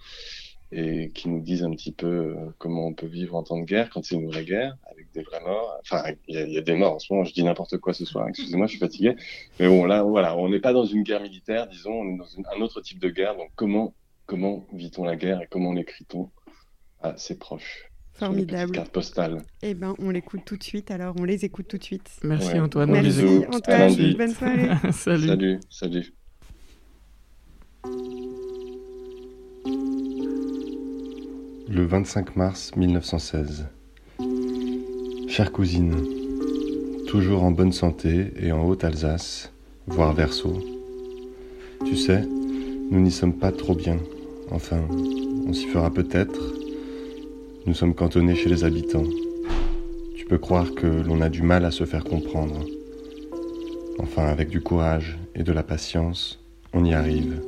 [0.72, 3.64] et qui nous disent un petit peu euh, comment on peut vivre en temps de
[3.64, 5.78] guerre quand c'est une vraie guerre, avec des vrais morts.
[5.82, 7.76] Enfin, il y, a- il y a des morts en ce moment, je dis n'importe
[7.78, 9.14] quoi ce soir, excusez-moi, je suis fatigué.
[9.60, 12.26] Mais bon, là, voilà, on n'est pas dans une guerre militaire, disons, on est dans
[12.26, 13.36] une- un autre type de guerre.
[13.36, 13.94] Donc, comment,
[14.26, 16.30] comment vit-on la guerre et comment l'écrit-on
[17.02, 18.72] à ses proches Formidable.
[18.72, 19.42] cartes postales?
[19.62, 22.10] Eh ben, on l'écoute tout de suite, alors on les écoute tout de suite.
[22.24, 22.60] Merci Ouais.
[22.60, 22.90] Antoine.
[22.90, 23.54] Merci écoute.
[23.54, 24.68] Antoine, bonne soirée.
[24.92, 25.26] Salut.
[25.28, 26.12] Salut, salut.
[31.68, 33.68] Le 25 mars 1916.
[35.28, 35.92] Chère cousine,
[37.08, 39.52] toujours en bonne santé et en Haute-Alsace,
[39.86, 40.54] voire Verso.
[41.84, 42.22] Tu sais,
[42.90, 43.98] nous n'y sommes pas trop bien.
[44.50, 44.80] Enfin,
[45.46, 46.54] on s'y fera peut-être.
[47.66, 49.04] Nous sommes cantonnés chez les habitants.
[50.16, 52.64] Tu peux croire que l'on a du mal à se faire comprendre.
[53.98, 56.38] Enfin, avec du courage et de la patience,
[56.72, 57.42] on y arrive.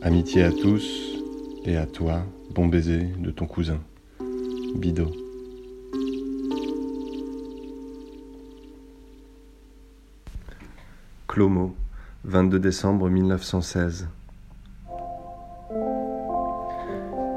[0.00, 1.18] Amitié à tous
[1.64, 3.78] et à toi, bon baiser de ton cousin.
[4.74, 5.21] Bido.
[11.32, 11.74] Clomo,
[12.24, 14.06] 22 décembre 1916.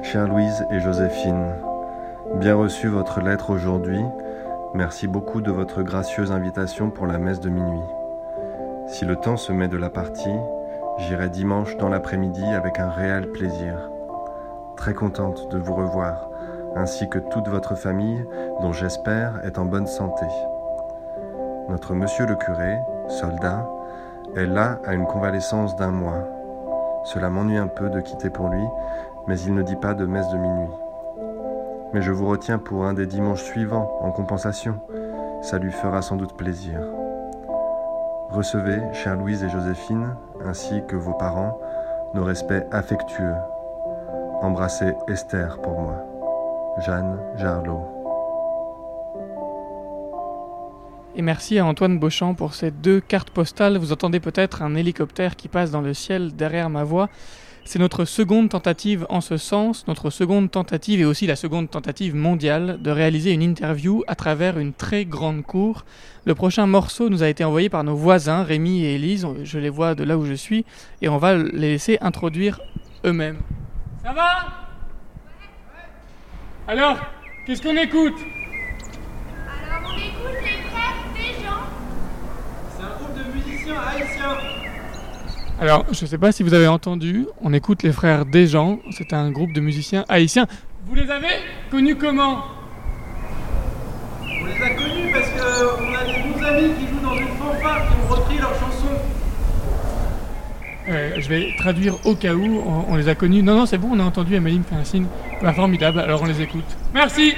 [0.03, 1.53] Chère Louise et Joséphine,
[2.35, 4.01] bien reçu votre lettre aujourd'hui.
[4.73, 7.87] Merci beaucoup de votre gracieuse invitation pour la messe de minuit.
[8.89, 10.39] Si le temps se met de la partie,
[10.97, 13.77] j'irai dimanche dans l'après-midi avec un réel plaisir.
[14.75, 16.29] Très contente de vous revoir,
[16.75, 18.25] ainsi que toute votre famille,
[18.61, 20.25] dont j'espère est en bonne santé.
[21.69, 22.77] Notre monsieur le curé,
[23.07, 23.65] soldat,
[24.35, 26.23] est là à une convalescence d'un mois.
[27.05, 28.63] Cela m'ennuie un peu de quitter pour lui,
[29.27, 30.71] mais il ne dit pas de messe de minuit.
[31.93, 34.79] Mais je vous retiens pour un des dimanches suivants, en compensation.
[35.41, 36.79] Ça lui fera sans doute plaisir.
[38.31, 41.57] Recevez, chère Louise et Joséphine, ainsi que vos parents,
[42.13, 43.35] nos respects affectueux.
[44.41, 45.95] Embrassez Esther pour moi.
[46.79, 47.94] Jeanne Jarlot.
[51.17, 53.77] Et merci à Antoine Beauchamp pour ces deux cartes postales.
[53.77, 57.07] Vous entendez peut-être un hélicoptère qui passe dans le ciel derrière ma voix.
[57.63, 62.15] C'est notre seconde tentative en ce sens, notre seconde tentative et aussi la seconde tentative
[62.15, 65.85] mondiale de réaliser une interview à travers une très grande cour.
[66.25, 69.69] Le prochain morceau nous a été envoyé par nos voisins, Rémi et Élise, je les
[69.69, 70.65] vois de là où je suis,
[71.01, 72.59] et on va les laisser introduire
[73.05, 73.39] eux-mêmes.
[74.03, 74.47] Ça va?
[76.67, 76.97] Alors,
[77.47, 78.19] qu'est-ce qu'on écoute?
[79.47, 81.65] Alors on écoute les frères des gens.
[82.77, 83.54] C'est un groupe de musiciens haïtiens.
[85.59, 89.13] Alors, je ne sais pas si vous avez entendu, on écoute les frères Desjans, c'est
[89.13, 90.47] un groupe de musiciens haïtiens.
[90.85, 91.29] Vous les avez
[91.71, 92.43] connus comment?
[94.21, 97.87] On les a connus parce qu'on a des bons amis qui jouent dans une fanfare
[97.87, 98.99] qui ont repris leurs chansons.
[100.87, 103.41] Euh, je vais traduire au cas où, on, on les a connus.
[103.41, 105.07] Non, non, c'est bon, on a entendu, Amélie me fait un signe.
[105.41, 106.77] Bah, formidable, alors on les écoute.
[106.93, 107.33] Merci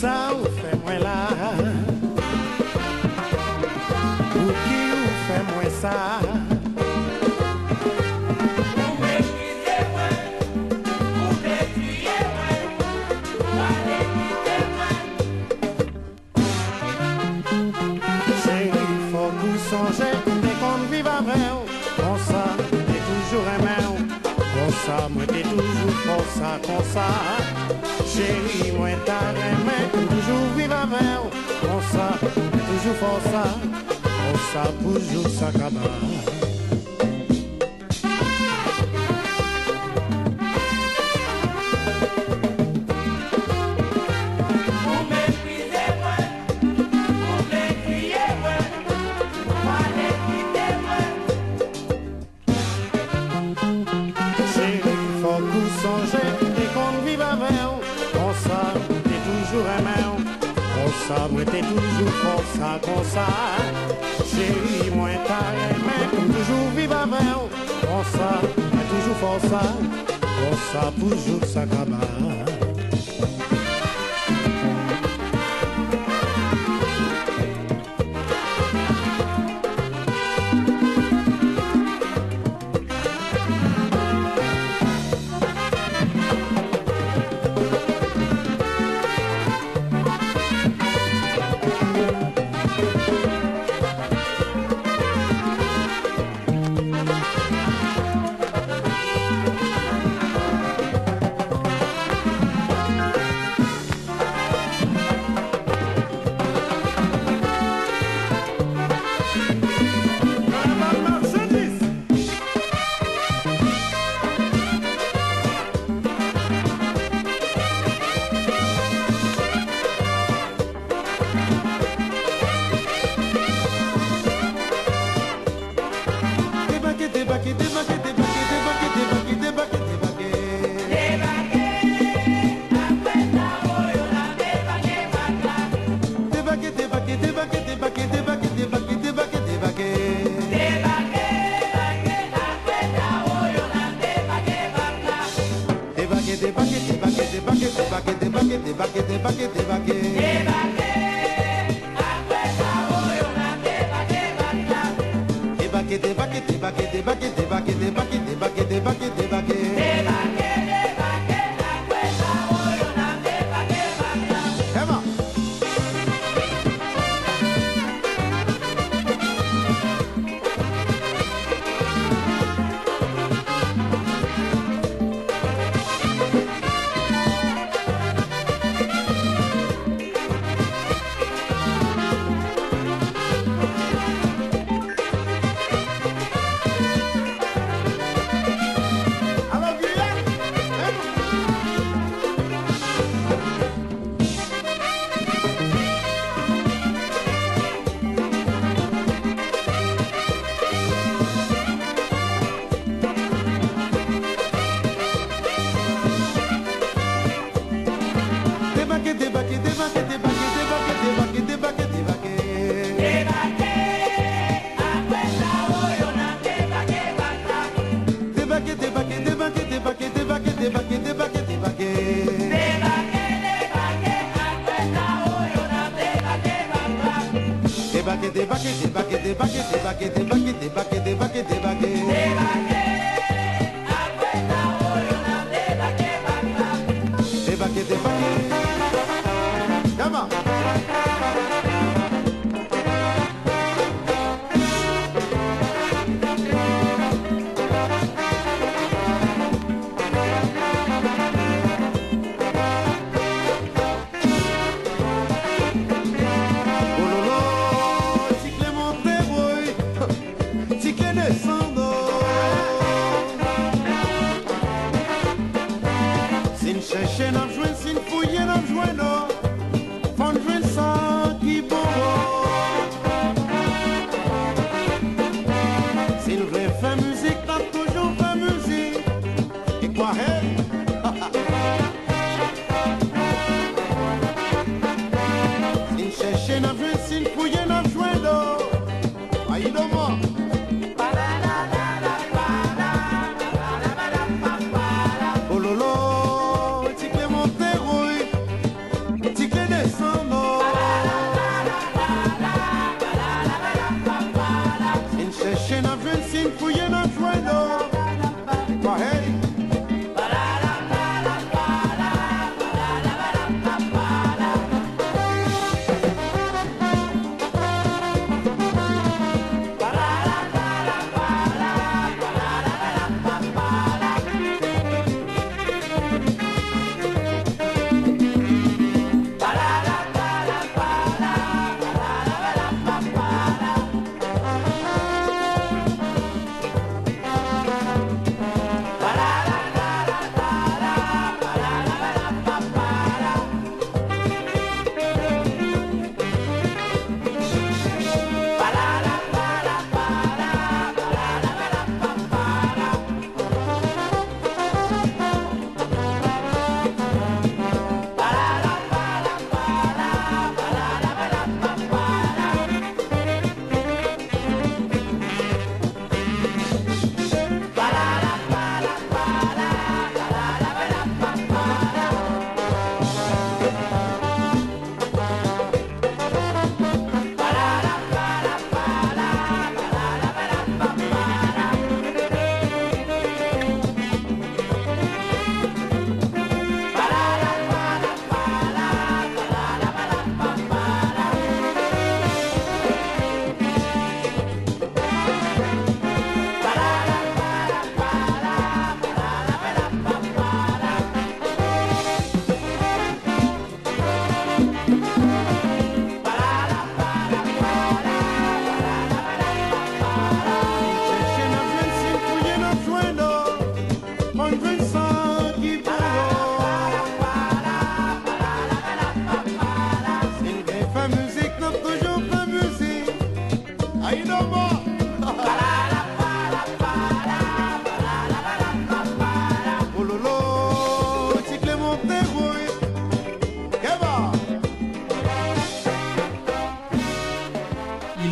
[0.00, 1.28] Ça ou fait moi là.
[4.34, 5.96] Ou qui ou fait moi ça
[18.42, 20.80] Chérie, faut que vous songez Dès qu'on
[28.12, 33.44] Chérie, moi t'as aimé Toujours vivre avec Comme ça, toujours pour ça
[34.02, 36.49] Comme ça, toujours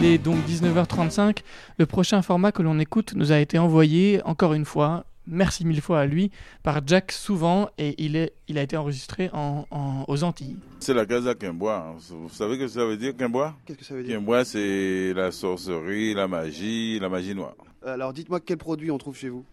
[0.09, 1.39] est donc 19h35.
[1.79, 5.81] Le prochain format que l'on écoute nous a été envoyé, encore une fois, merci mille
[5.83, 6.31] fois à lui,
[6.63, 10.57] par Jack Souvent, et il, est, il a été enregistré en, en- aux Antilles.
[10.81, 11.95] C'est la Casa Quimbois.
[12.11, 13.55] Vous savez ce que ça veut dire, Quimbois?
[13.67, 14.17] Qu'est-ce que ça veut dire?
[14.17, 17.55] Quimbois, c'est la sorcellerie, la magie, la magie noire.
[17.85, 19.45] Alors dites-moi quels produits on trouve chez vous?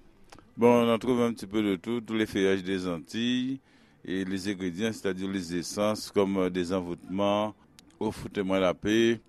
[0.58, 3.60] Bon, on en trouve un petit peu de tout, tous les feuillages des Antilles
[4.06, 7.54] et les ingrédients, c'est-à-dire les essences comme euh, des envoûtements,
[8.00, 9.20] au foutez-moi la paix.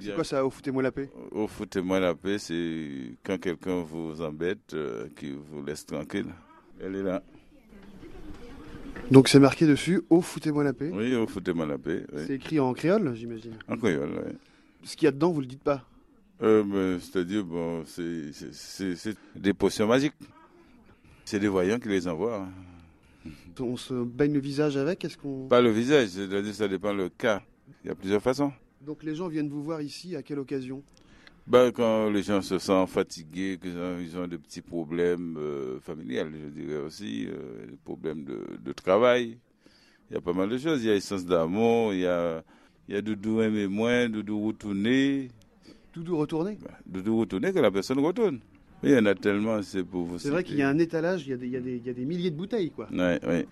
[0.00, 1.10] C'est quoi ça, au foutez-moi la paix?
[1.30, 6.26] Au foutez-moi la paix, c'est quand quelqu'un vous embête, euh, qui vous laisse tranquille.
[6.80, 7.22] Elle est là.
[9.10, 10.90] Donc c'est marqué dessus, au foutez-moi la paix.
[10.92, 12.04] Oui, au foutez-moi la paix.
[12.12, 12.22] oui.
[12.26, 13.54] C'est écrit en créole, j'imagine.
[13.68, 14.32] En créole, oui.
[14.82, 15.84] Ce qu'il y a dedans, vous le dites pas?
[16.42, 20.14] Euh, ben, c'est-à-dire, bon, c'est- des potions magiques.
[21.24, 22.46] C'est des voyants qui les envoient.
[23.58, 25.48] On se baigne le visage avec, est-ce qu'on...
[25.48, 27.42] Pas le visage, c'est-à-dire ça dépend le cas.
[27.84, 28.52] Il y a plusieurs façons.
[28.80, 30.82] Donc les gens viennent vous voir ici, à quelle occasion?
[31.46, 35.78] Ben, quand les gens se sentent fatigués, qu'ils ont, ils ont des petits problèmes euh,
[35.80, 39.38] familiales, je dirais aussi, euh, des problèmes de, de travail.
[40.10, 40.82] Il y a pas mal de choses.
[40.82, 42.42] Il y a essence d'amour, il y a,
[42.88, 45.28] il y a doudou aimer moins, doudou retourner.
[45.94, 46.58] Doudou retourner?
[46.84, 48.40] Doudou retourner que la personne retourne.
[48.82, 50.18] Il y en a tellement, c'est pour vous.
[50.18, 51.76] C'est vrai qu'il y a un étalage, il y a, des, il, y a des,
[51.76, 52.88] il y a des milliers de bouteilles, quoi.
[52.92, 53.46] Ouais, ouais.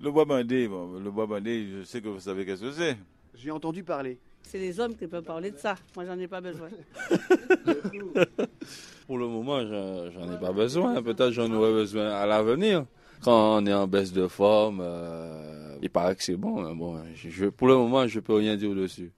[0.00, 2.96] Le bois bandé, bon, le bois bandé, je sais que vous savez qu'est-ce que c'est.
[3.34, 4.18] J'ai entendu parler.
[4.48, 5.74] C'est les hommes qui peuvent parler de ça.
[5.96, 6.68] Moi, j'en ai pas besoin.
[9.06, 11.02] Pour le moment, j'en ai pas besoin.
[11.02, 12.86] Peut-être j'en aurai besoin à l'avenir.
[13.22, 16.62] Quand on est en baisse de forme, euh, il paraît que c'est bon.
[16.62, 19.10] mais bon je, je- pour le moment, je peux rien dire dessus.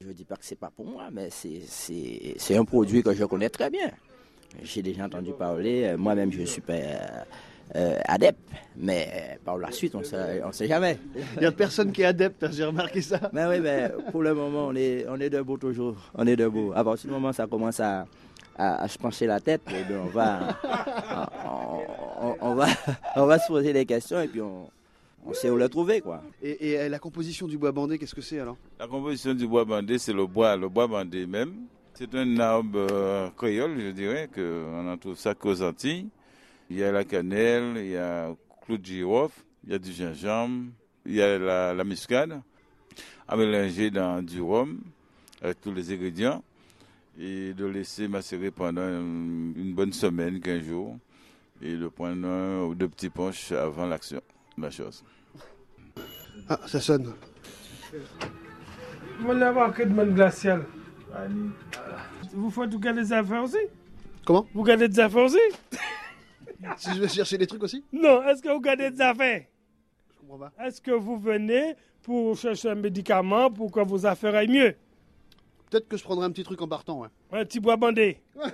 [0.00, 3.24] Je ne dis pas que c'est pas pour moi, mais c'est- un produit que je
[3.24, 3.90] connais très bien.
[4.62, 6.74] J'ai déjà entendu parler, moi-même je suis pas
[7.76, 8.40] euh, adepte,
[8.76, 10.98] mais euh, par la suite on sait, on sait jamais.
[11.36, 13.20] Il n'y a personne qui est adepte, hein, j'ai remarqué ça.
[13.32, 16.72] Mais oui, mais pour le moment on est, on est debout toujours, on est debout.
[16.74, 18.06] À partir du moment où ça commence à,
[18.56, 20.56] à, à se pencher la tête, eh bien, on, va,
[21.44, 22.66] on, on- on va,
[23.16, 24.68] on va se poser des questions et puis on,
[25.26, 26.00] on sait où le trouver.
[26.00, 26.22] quoi.
[26.42, 28.56] Et, et, euh, la composition du bois bandé, qu'est-ce que c'est alors?
[28.78, 31.52] La composition du bois bandé, c'est le bois, le bois bandé même.
[31.94, 36.08] C'est un arbre euh, créole, je dirais, qu'on en trouve ça qu'aux Antilles.
[36.70, 39.92] Il y a la cannelle, il y a clou de girofle, il y a du
[39.92, 40.70] gingembre,
[41.04, 42.40] il y a la, la muscade,
[43.28, 44.80] à mélanger dans du rhum
[45.42, 46.42] avec tous les ingrédients
[47.18, 50.96] et de laisser macérer pendant une, bonne semaine, 15 jours,
[51.62, 54.20] et de prendre un ou deux petits punches avant l'action
[54.58, 55.04] la chose.
[56.48, 57.12] Ah, ça sonne.
[59.18, 60.64] Vous voulez avoir que de monde glacial
[62.32, 63.58] Vous faites vous gardez des affaires aussi?
[64.24, 64.46] Comment?
[64.54, 65.38] Vous gardez des affaires aussi?
[66.76, 69.44] Si je vais chercher des trucs aussi Non, est-ce que vous gardez des affaires
[70.12, 70.52] Je comprends pas.
[70.64, 74.74] Est-ce que vous venez pour chercher un médicament pour que vos affaires aillent mieux
[75.70, 77.08] Peut-être que je prendrai un petit truc en partant, ouais.
[77.32, 78.20] Un petit bois bandé.
[78.36, 78.44] non,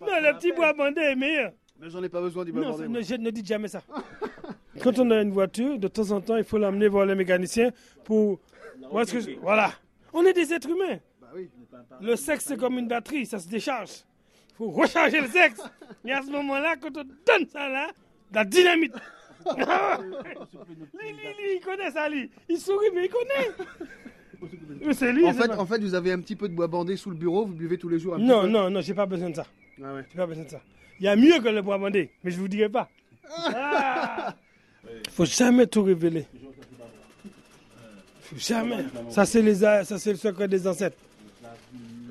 [0.00, 1.52] le petit bois bandé est meilleur.
[1.78, 2.88] Mais j'en ai pas besoin du bois Non, bandé.
[2.88, 3.82] ne, je ne dis jamais ça.
[4.82, 7.70] Quand on a une voiture, de temps en temps, il faut l'amener voir le mécanicien
[8.04, 8.38] pour.
[8.90, 9.72] Où est-ce que je- Voilà.
[10.12, 10.98] On est des êtres humains.
[12.00, 13.90] Le sexe, c'est comme une batterie, ça se décharge.
[14.58, 15.60] Il faut recharger le sexe.
[16.04, 17.88] Et à ce moment-là, quand on donne ça là,
[18.32, 18.94] la dynamite.
[19.46, 22.30] lui, lui, lui, il connaît ça, lui.
[22.48, 23.50] Il sourit, mais il connaît.
[24.94, 25.26] C'est lui.
[25.26, 27.46] en, fait, en fait, vous avez un petit peu de bois bandé sous le bureau,
[27.46, 29.34] vous buvez tous les jours un petit Non, peu non, non, j'ai pas besoin de
[29.36, 29.46] ça.
[29.82, 30.04] Ah ouais.
[30.10, 30.60] J'ai pas besoin de ça.
[31.00, 32.88] Il y a mieux que le bois bandé, mais je vous dirai pas.
[33.28, 34.34] Ah
[35.10, 36.26] Faut jamais tout révéler.
[38.20, 38.84] Faut jamais.
[39.10, 40.96] Ça c'est les a- ça c'est le secret des ancêtres.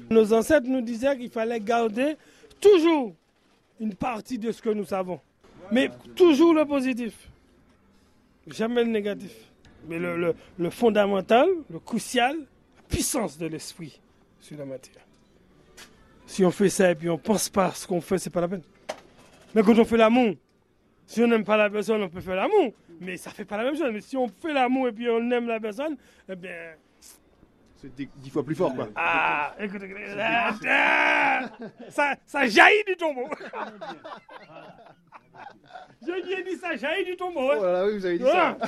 [0.10, 2.16] Nos ancêtres nous disaient qu'il fallait garder
[2.60, 3.14] toujours
[3.80, 5.20] une partie de ce que nous savons,
[5.72, 7.30] mais toujours le positif,
[8.48, 9.34] jamais le négatif.
[9.88, 10.34] Mais le,
[10.72, 14.00] fondamental, le crucial, la puissance de l'esprit
[14.40, 15.04] sur la matière.
[16.26, 18.42] Si on fait ça et puis on pense pas à ce qu'on fait, c'est pas
[18.42, 18.64] la peine.
[19.54, 20.34] Mais quand on fait l'amour,
[21.06, 23.66] si on n'aime pas la personne, on peut faire l'amour, mais ça fait pas la
[23.66, 23.92] même chose.
[23.94, 25.96] Mais si on fait l'amour et puis on aime la personne,
[26.28, 26.74] eh bien.
[27.98, 28.88] C'est dix fois plus fort, quoi.
[28.96, 31.50] Ah, écoute, écoute, ah, ah,
[31.90, 33.30] ça, ça jaillit du tombeau.
[36.06, 37.52] Je lui ai dit ça jaillit du tombeau.
[37.52, 37.56] hein.
[37.60, 38.58] Oh là là, oui, vous avez dit Voilà.
[38.60, 38.68] ça.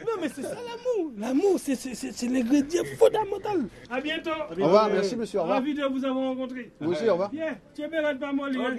[0.00, 1.12] Non, mais c'est ça l'amour.
[1.18, 3.66] L'amour, c'est- c'est c'est- c'est l'ingrédient fondamental.
[3.90, 4.30] À bientôt.
[4.58, 5.58] Au revoir, merci, monsieur, au revoir.
[5.58, 6.70] Ravi de vous avoir rencontré.
[6.80, 7.30] Vous aussi, au revoir.
[7.30, 8.70] Bien, tu es bien pas moi, c'est moi.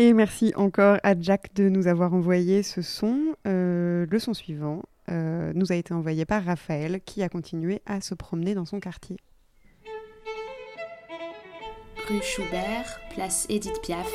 [0.00, 3.34] Et merci encore à Jack de nous avoir envoyé ce son.
[3.48, 8.00] Euh, le son suivant euh, nous a été envoyé par Raphaël qui a continué à
[8.00, 9.16] se promener dans son quartier.
[12.08, 14.08] Rue Schubert, place Édith Piaf,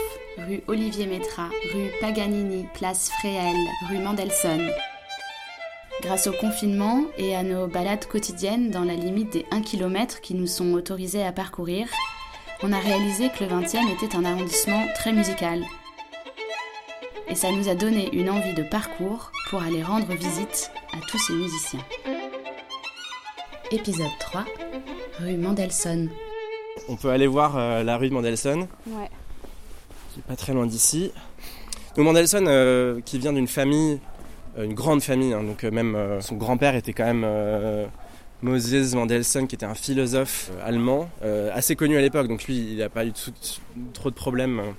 [0.48, 3.58] rue Olivier Métra, rue Paganini, place Fréhel,
[3.90, 4.70] rue Mendelssohn.
[6.02, 10.34] Grâce au confinement et à nos balades quotidiennes dans la limite des 1 km qui
[10.34, 11.88] nous sont autorisés à parcourir,
[12.64, 15.64] on a réalisé que le 20e était un arrondissement très musical.
[17.28, 21.18] Et ça nous a donné une envie de parcours pour aller rendre visite à tous
[21.18, 21.80] ces musiciens.
[23.72, 24.46] Épisode 3,
[25.20, 26.10] rue Mendelssohn.
[26.90, 29.10] On peut aller voir euh, la rue de Mendelssohn, Ouais.
[30.14, 31.12] qui est pas très loin d'ici.
[31.96, 34.00] Donc Mendelssohn, euh, qui vient d'une famille,
[34.58, 37.86] euh, une grande famille, hein, donc euh, même euh, son grand-père était quand même euh,
[38.44, 42.28] Moses Mendelssohn, qui était un philosophe euh, allemand, euh, assez connu à l'époque.
[42.28, 43.14] Donc lui, il n'a pas eu
[43.94, 44.72] trop de problèmes euh,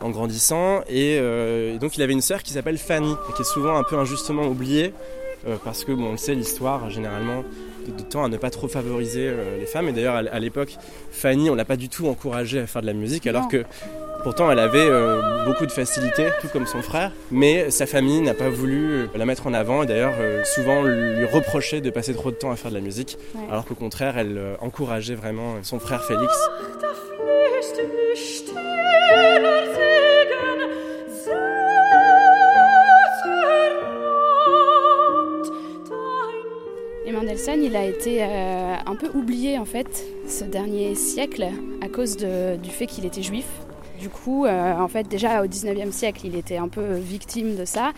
[0.00, 0.82] en grandissant.
[0.88, 3.82] Et, euh, et donc il avait une sœur qui s'appelle Fanny, qui est souvent un
[3.82, 4.92] peu injustement oubliée,
[5.46, 7.44] euh, parce que, bon, on le sait, l'histoire, généralement,
[7.86, 9.88] de, de temps à ne pas trop favoriser euh, les femmes.
[9.88, 10.76] Et d'ailleurs, à, l'époque,
[11.10, 13.64] Fanny, on l'a pas du tout encouragée à faire de la musique, alors que
[14.22, 17.12] pourtant elle avait euh, beaucoup de facilité, tout comme son frère.
[17.30, 20.82] Mais sa famille n'a pas voulu euh, la mettre en avant, et d'ailleurs, euh, souvent
[20.82, 23.42] lui reprochait de passer trop de temps à faire de la musique, Ouais.
[23.50, 26.32] alors qu'au contraire, elle euh, encourageait vraiment son frère Félix.
[37.06, 41.46] Et Mendelssohn, il a été un peu oublié en fait ce dernier siècle
[41.80, 43.46] à cause de- du fait qu'il était juif.
[43.98, 47.64] Du coup, euh, en fait, déjà au 19e siècle, il était un peu victime de
[47.64, 47.92] ça.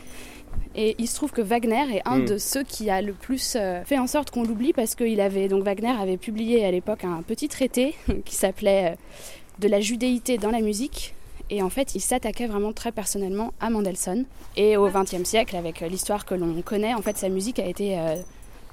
[0.75, 2.25] Et il se trouve que Wagner est un Mm.
[2.27, 5.49] de ceux qui a le plus euh, fait en sorte qu'on l'oublie parce qu'il avait
[5.49, 7.95] donc Wagner avait publié à l'époque un petit traité
[8.25, 8.97] qui s'appelait euh,
[9.59, 11.15] De la judéité dans la musique.
[11.51, 14.25] Et en fait, il s'attaquait vraiment très personnellement à Mendelssohn.
[14.57, 17.99] Et au XXe siècle, avec l'histoire que l'on connaît, en fait, sa musique a été
[17.99, 18.15] euh,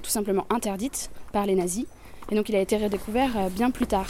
[0.02, 1.86] tout simplement interdite par les nazis.
[2.30, 4.06] Et donc, il a été redécouvert euh, bien plus tard.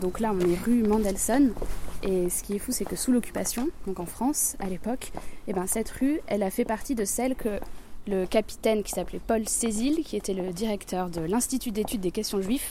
[0.00, 1.52] Donc là, on est rue Mendelssohn.
[2.02, 5.10] Et ce qui est fou, c'est que sous l'occupation, donc en France, à l'époque,
[5.48, 7.58] eh ben, cette rue, elle a fait partie de celle que
[8.06, 12.40] le capitaine qui s'appelait Paul Cézille, qui était le directeur de l'Institut d'études des questions
[12.40, 12.70] juives,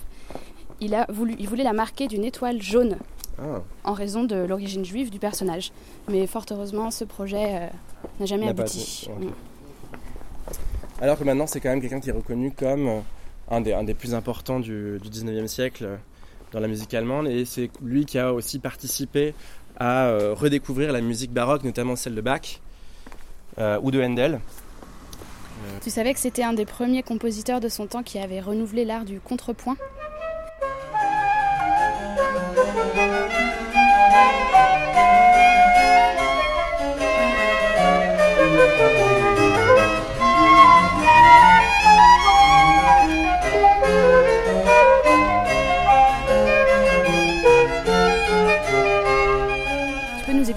[0.80, 2.98] il, a voulu, il voulait la marquer d'une étoile jaune
[3.40, 3.62] Ah.
[3.84, 5.72] en raison de l'origine juive du personnage.
[6.10, 7.68] Mais fort heureusement, ce projet euh,
[8.20, 9.10] n'a jamais pas abouti.
[11.00, 13.00] Alors que maintenant, c'est quand même quelqu'un qui est reconnu comme euh,
[13.52, 16.00] un des, un des plus importants du, du 19e siècle
[16.52, 17.28] dans la musique allemande.
[17.28, 19.34] Et c'est lui qui a aussi participé
[19.80, 22.60] à euh, redécouvrir la musique baroque, notamment celle de Bach
[23.60, 24.40] euh, ou de Handel.
[25.82, 29.06] Tu savais que c'était un des premiers compositeurs de son temps qui avait renouvelé l'art
[29.06, 29.76] du contrepoint?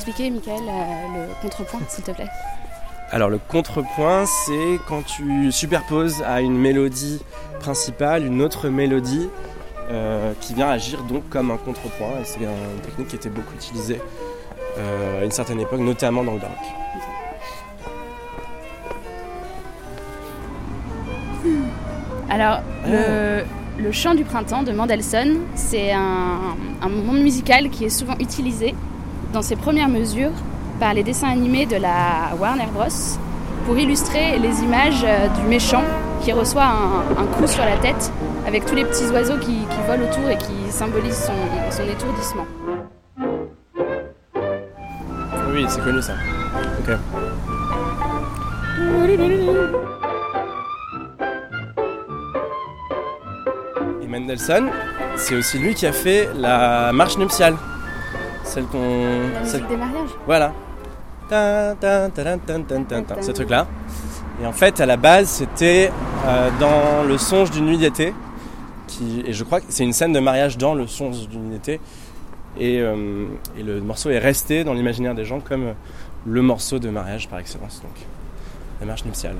[0.00, 2.28] Expliquer, Michael, euh, le contrepoint, s'il te plaît
[3.10, 7.20] Alors le contrepoint, c'est quand tu superposes à une mélodie
[7.60, 9.28] principale une autre mélodie
[9.90, 12.18] euh, qui vient agir donc comme un contrepoint.
[12.20, 14.00] Et c'est une technique qui était beaucoup utilisée
[14.78, 16.56] euh, à une certaine époque, notamment dans le baroque.
[22.30, 23.44] Alors, le,
[23.78, 28.74] le chant du printemps de Mendelssohn, c'est un, un moment musical qui est souvent utilisé
[29.32, 30.32] dans ses premières mesures
[30.78, 33.18] par les dessins animés de la Warner Bros.
[33.66, 35.82] pour illustrer les images euh, du méchant
[36.22, 38.12] qui reçoit un, coup sur la tête
[38.46, 41.32] avec tous les petits oiseaux qui, volent autour et qui symbolisent son,
[41.70, 42.46] son étourdissement.
[45.52, 46.12] Oui, c'est connu ça.
[46.80, 46.96] Ok.
[54.02, 54.70] Et Mendelssohn,
[55.16, 57.56] c'est aussi lui qui a fait la marche nuptiale.
[58.50, 58.78] Celle qu'on.
[59.32, 60.52] La musique celle- des mariages Voilà.
[63.22, 63.66] Ce truc-là.
[64.42, 65.92] Et en fait, à la base, c'était
[66.26, 68.12] euh, dans Le songe d'une nuit d'été.
[68.88, 71.50] Qui, et je crois que c'est une scène de mariage dans Le songe d'une nuit
[71.58, 71.80] d'été.
[72.58, 73.26] Et, euh,
[73.56, 75.74] et le morceau est resté dans l'imaginaire des gens comme
[76.26, 77.80] le morceau de mariage par excellence.
[77.82, 77.92] Donc,
[78.80, 79.36] la marche nuptiale.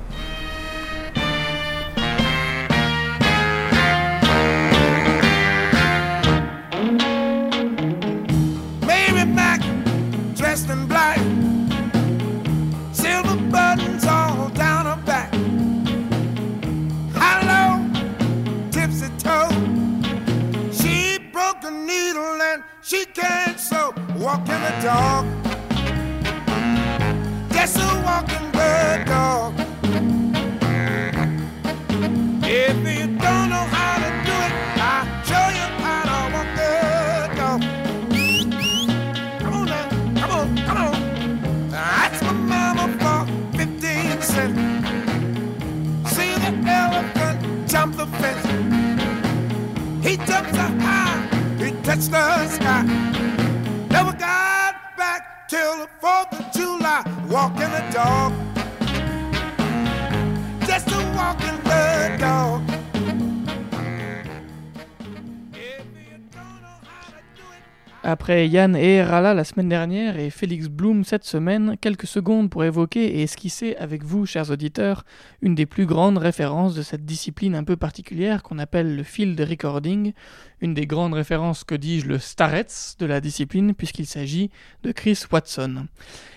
[68.03, 72.63] Après Yann et Rala la semaine dernière et Félix Blum cette semaine, quelques secondes pour
[72.63, 75.05] évoquer et esquisser avec vous, chers auditeurs,
[75.43, 79.39] une des plus grandes références de cette discipline un peu particulière qu'on appelle le field
[79.39, 80.13] recording,
[80.61, 84.49] une des grandes références, que dis-je, le starets de la discipline, puisqu'il s'agit
[84.81, 85.85] de Chris Watson.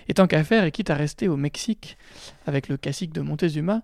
[0.08, 1.96] Et tant qu'à faire et quitte à rester au Mexique
[2.46, 3.80] avec le classique de Montezuma,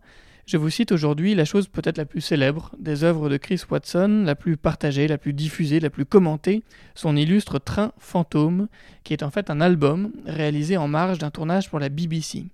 [0.50, 4.24] je vous cite aujourd'hui la chose peut-être la plus célèbre des œuvres de Chris Watson,
[4.26, 6.64] la plus partagée, la plus diffusée, la plus commentée,
[6.96, 8.66] son illustre Train fantôme,
[9.04, 12.46] qui est en fait un album réalisé en marge d'un tournage pour la BBC.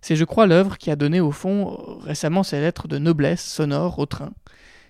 [0.00, 3.98] C'est, je crois, l'œuvre qui a donné au fond récemment ses lettres de noblesse sonore
[3.98, 4.32] au train.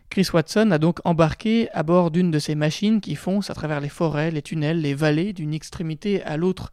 [0.08, 3.80] Chris Watson a donc embarqué à bord d'une de ces machines qui foncent à travers
[3.80, 6.70] les forêts, les tunnels, les vallées, d'une extrémité à l'autre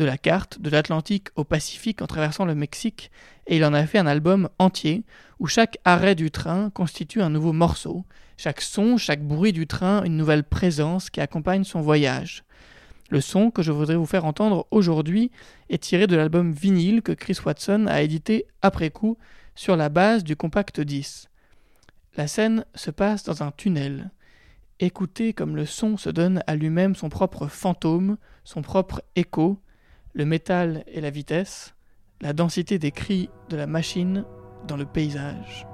[0.00, 3.10] de la carte, de l'Atlantique au Pacifique en traversant le Mexique,
[3.46, 5.04] et il en a fait un album entier
[5.38, 8.06] où chaque arrêt du train constitue un nouveau morceau,
[8.38, 12.44] chaque son, chaque bruit du train une nouvelle présence qui accompagne son voyage.
[13.10, 15.30] Le son que je voudrais vous faire entendre aujourd'hui
[15.68, 19.18] est tiré de l'album vinyle que Chris Watson a édité après coup
[19.54, 21.28] sur la base du compact 10.
[22.16, 24.10] La scène se passe dans un tunnel.
[24.78, 29.60] Écoutez comme le son se donne à lui-même son propre fantôme, son propre écho,
[30.12, 31.74] le métal et la vitesse,
[32.20, 34.24] la densité des cris de la machine
[34.66, 35.66] dans le paysage.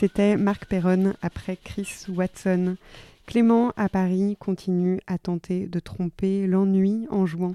[0.00, 2.76] C'était Marc Perron après Chris Watson.
[3.26, 7.54] Clément à Paris continue à tenter de tromper l'ennui en jouant.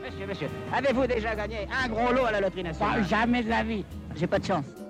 [0.00, 3.04] Monsieur, monsieur, avez-vous déjà gagné un gros lot à la loterie nationale?
[3.04, 3.84] Jamais de la vie.
[4.14, 4.81] J'ai pas de chance.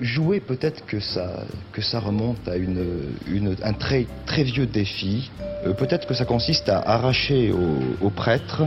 [0.00, 5.30] Jouer, peut-être que ça, que ça remonte à un très, très vieux défi.
[5.66, 8.62] Euh, peut-être que ça consiste à arracher aux, aux prêtres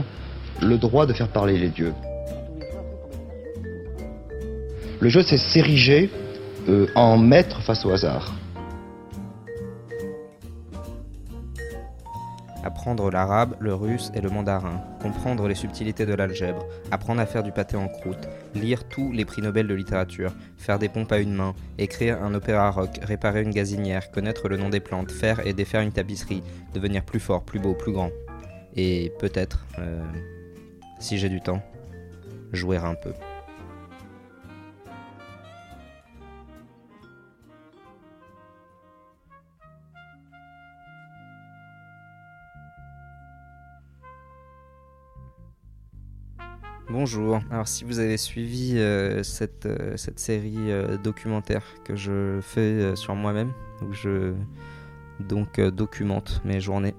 [0.60, 1.94] le droit de faire parler les dieux.
[5.00, 6.10] Le jeu, c'est s'ériger
[6.68, 8.32] euh, en maître face au hasard.
[12.64, 17.42] Apprendre l'arabe, le russe et le mandarin, comprendre les subtilités de l'algèbre, apprendre à faire
[17.42, 21.18] du pâté en croûte, lire tous les prix Nobel de littérature, faire des pompes à
[21.18, 25.44] une main, écrire un opéra rock, réparer une gazinière, connaître le nom des plantes, faire
[25.46, 26.42] et défaire une tapisserie,
[26.72, 28.10] devenir plus fort, plus beau, plus grand.
[28.76, 30.00] Et peut-être, euh,
[31.00, 31.62] si j'ai du temps,
[32.52, 33.12] jouer un peu.
[46.92, 47.40] Bonjour.
[47.50, 52.94] Alors si vous avez suivi euh, cette, euh, cette série euh, documentaire que je fais
[52.96, 54.34] sur moi-même, où je
[55.18, 56.94] donc documente mes journées,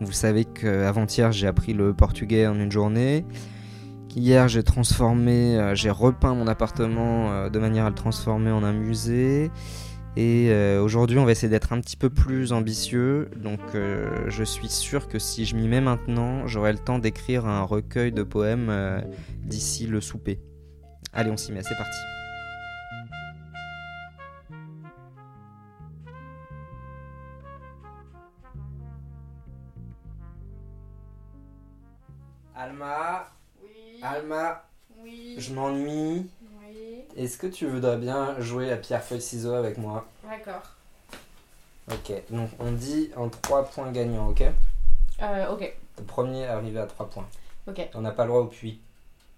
[0.00, 3.24] vous savez qu'avant-hier j'ai appris le portugais en une journée,
[4.16, 9.50] Hier, j'ai transformé, j'ai repeint mon appartement de manière à le transformer en un musée.
[10.18, 13.28] Et euh, aujourd'hui, on va essayer d'être un petit peu plus ambitieux.
[13.36, 17.44] Donc, euh, je suis sûr que si je m'y mets maintenant, j'aurai le temps d'écrire
[17.44, 18.98] un recueil de poèmes euh,
[19.44, 20.40] d'ici le souper.
[21.12, 21.98] Allez, on s'y met, c'est parti.
[32.54, 33.28] Alma
[33.62, 34.00] Oui.
[34.02, 34.64] Alma
[34.98, 35.34] Oui.
[35.36, 36.30] Je m'ennuie.
[37.16, 40.06] Est-ce que tu voudrais bien jouer à pierre feuille ciseaux avec moi?
[40.28, 40.62] D'accord.
[41.90, 44.42] Ok, donc on dit en 3 points gagnants, ok?
[45.22, 45.72] Euh, ok.
[45.98, 47.28] Le premier arrivé à 3 points.
[47.68, 47.88] Ok.
[47.94, 48.80] On n'a pas le droit au puits.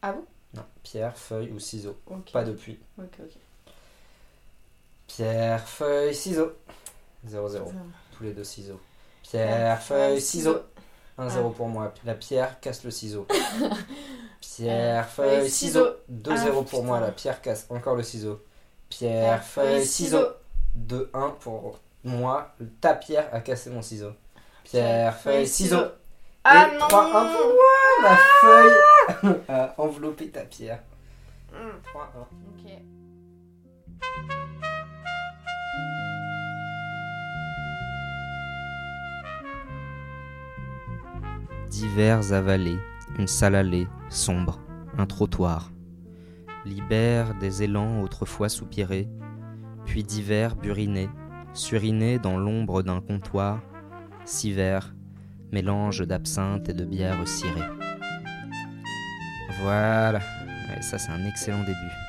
[0.03, 0.24] Ah bon?
[0.55, 1.97] Non, pierre, feuille ou ciseaux.
[2.07, 2.33] Ok.
[2.33, 2.79] Pas de puits.
[2.99, 3.33] Ok, ok.
[5.07, 6.53] Pierre, feuille, ciseaux.
[7.29, 7.49] 0-0.
[7.49, 7.72] Zéro.
[8.16, 8.81] Tous les deux ciseaux.
[9.22, 10.55] Pierre, feuille, ciseaux.
[10.55, 10.64] ciseaux.
[11.18, 11.57] 1-0 Ah.
[11.57, 11.93] pour moi.
[12.05, 13.26] La pierre casse le ciseau.
[14.41, 15.89] Pierre, feuille, feuille, ciseaux.
[16.09, 16.33] Ciseaux.
[16.35, 17.01] 2-0 Ah, pour moi.
[17.01, 18.43] La pierre casse encore le ciseau.
[18.89, 20.27] Pierre, feuille, ciseaux.
[20.77, 22.55] 2-1 pour moi.
[22.81, 24.13] Ta pierre a cassé mon ciseau.
[24.65, 25.87] Pierre, feuille, ciseaux.
[26.45, 28.03] Ah Et non 3-1 pour moi.
[28.03, 30.83] La feuille a enveloppé ta pierre.
[31.53, 32.01] 3-1.
[32.49, 32.73] Ok.
[41.71, 42.79] Divers avalés,
[43.19, 44.59] une salle allée, sombre,
[44.97, 45.71] un trottoir.
[46.65, 49.09] Libère des élans autrefois soupirés,
[49.87, 51.09] puis divers burinés,
[51.55, 53.63] surinés dans l'ombre d'un comptoir,
[54.25, 54.95] si vert,
[55.53, 57.69] mélange d'absinthe et de bière cirée.
[59.63, 60.21] Voilà,
[60.81, 62.09] ça c'est un excellent début.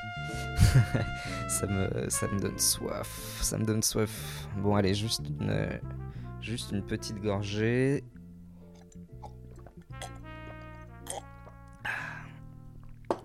[1.47, 4.47] ça, me, ça me donne soif, ça me donne soif.
[4.57, 5.79] Bon allez, juste une,
[6.41, 8.03] juste une petite gorgée.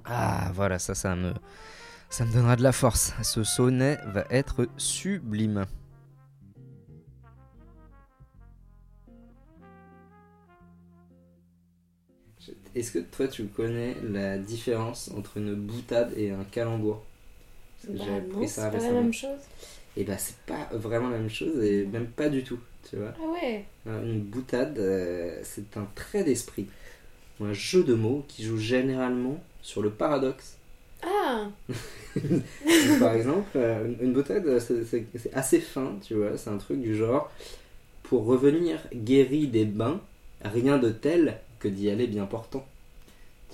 [0.05, 1.33] Ah, voilà, ça, ça me,
[2.11, 3.15] ça me donnera de la force.
[3.23, 5.67] Ce sonnet va être sublime.
[12.75, 17.05] Est-ce que toi, tu connais la différence entre une boutade et un calembour?
[17.89, 18.05] Bah
[18.47, 19.41] c'est pas la même chose.
[19.97, 23.15] Et bah, c'est pas vraiment la même chose, et même pas du tout, tu vois.
[23.17, 23.65] Ah ouais.
[23.87, 26.69] Alors, Une boutade, euh, c'est un trait d'esprit,
[27.41, 30.57] ou un jeu de mots qui joue généralement sur le paradoxe.
[31.03, 31.49] Ah
[32.17, 36.97] Donc, par exemple, euh, une boutade, c'est- assez fin, tu vois, c'est un truc du
[36.97, 37.31] genre,
[38.05, 40.01] pour revenir guéri des bains,
[40.45, 42.67] rien de tel que d'y aller bien portant.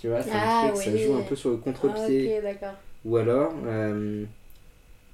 [0.01, 1.05] Tu vois, c'est Ah un truc, ça oui.
[1.05, 2.41] joue un peu sur le contre-pied.
[2.63, 2.75] Ah.
[3.05, 4.25] Ou alors, euh,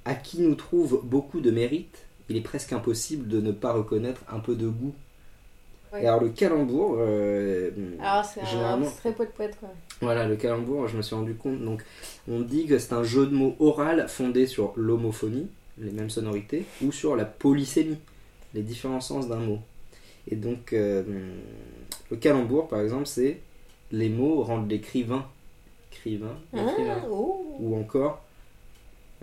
[0.05, 4.21] à qui nous trouve beaucoup de mérite, il est presque impossible de ne pas reconnaître
[4.29, 4.93] un peu de goût.
[5.93, 6.03] Ouais.
[6.03, 7.71] Et alors le calembour, euh,
[8.01, 9.69] Alors c'est un généralement, très poète poète quoi.
[10.01, 11.61] voilà, le calembour, je me suis rendu compte.
[11.63, 11.83] Donc,
[12.29, 16.65] on dit que c'est un jeu de mots oral fondé sur l'homophonie, les mêmes sonorités,
[16.83, 17.99] ou sur la polysémie,
[18.53, 19.59] les différents sens d'un mot.
[20.29, 21.03] Et donc, euh,
[22.11, 23.39] le calembour, par exemple, c'est
[23.91, 25.25] les mots rendent l'écrivain.
[25.93, 26.97] Écrivain, écrivain.
[27.01, 27.55] Ah, oh.
[27.59, 28.21] Ou encore,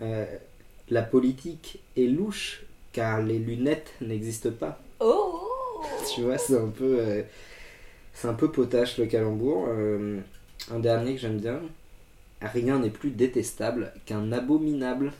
[0.02, 0.24] euh,
[0.88, 4.80] la politique est louche car les lunettes n'existent pas.
[5.00, 5.43] Oh
[6.14, 7.22] Tu vois, c'est un peu, euh,
[8.12, 9.66] c'est un peu potache le calembour.
[9.68, 10.20] Euh,
[10.70, 11.60] un dernier que j'aime bien.
[12.40, 15.12] Rien n'est plus détestable qu'un abominable.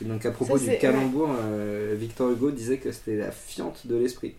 [0.00, 3.86] Et donc à propos Ça, du calembour, euh, Victor Hugo disait que c'était la fiente
[3.86, 4.34] de l'esprit.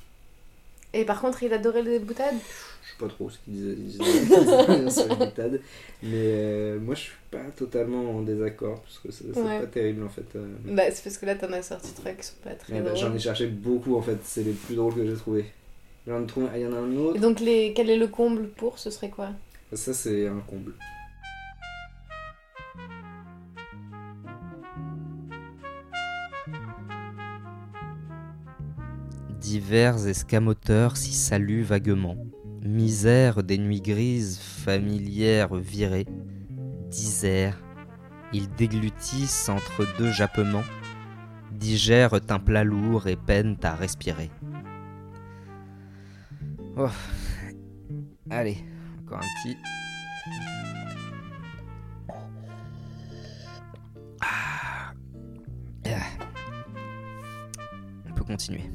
[0.94, 2.36] Et par contre, il adorait les boutades?
[2.84, 5.60] Je sais pas trop ce qu'il disait, il disait sur les boutades.
[6.04, 9.60] Mais euh, moi je suis pas totalement en désaccord parce que c'est Ouais.
[9.62, 10.26] pas terrible en fait.
[10.36, 10.46] euh.
[10.66, 12.90] Bah, c'est parce que là, t'en as sorti trois qui sont pas très Ouais, bah,
[12.92, 13.00] drôles.
[13.02, 15.46] J'en ai cherché beaucoup en fait, c'est les plus drôles que j'ai trouvé.
[16.06, 16.26] J'en
[16.56, 17.16] il y en a un autre.
[17.16, 17.72] Et donc, les...
[17.74, 18.78] quel est le comble pour?
[18.78, 19.30] Ce serait quoi?
[19.72, 20.74] Ça c'est un comble.
[29.54, 32.18] Divers escamoteurs s'y saluent vaguement.
[32.64, 36.08] Misère des nuits grises, familières virées.
[36.90, 37.64] Disère,
[38.34, 40.64] ils déglutissent entre deux jappements,
[41.52, 44.32] digèrent un plat lourd et peinent à respirer.
[46.76, 46.90] Oh.
[48.32, 48.58] Allez,
[49.04, 49.58] encore un petit.
[54.20, 54.94] Ah.
[55.86, 56.26] Ah.
[58.10, 58.68] On peut continuer.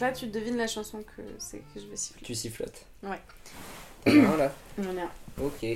[0.00, 2.22] Là, tu devines la chanson que c'est que je vais siffler.
[2.26, 3.20] Tu sifflotes Ouais.
[4.06, 5.10] T'en J'en ai un.
[5.38, 5.66] Ok.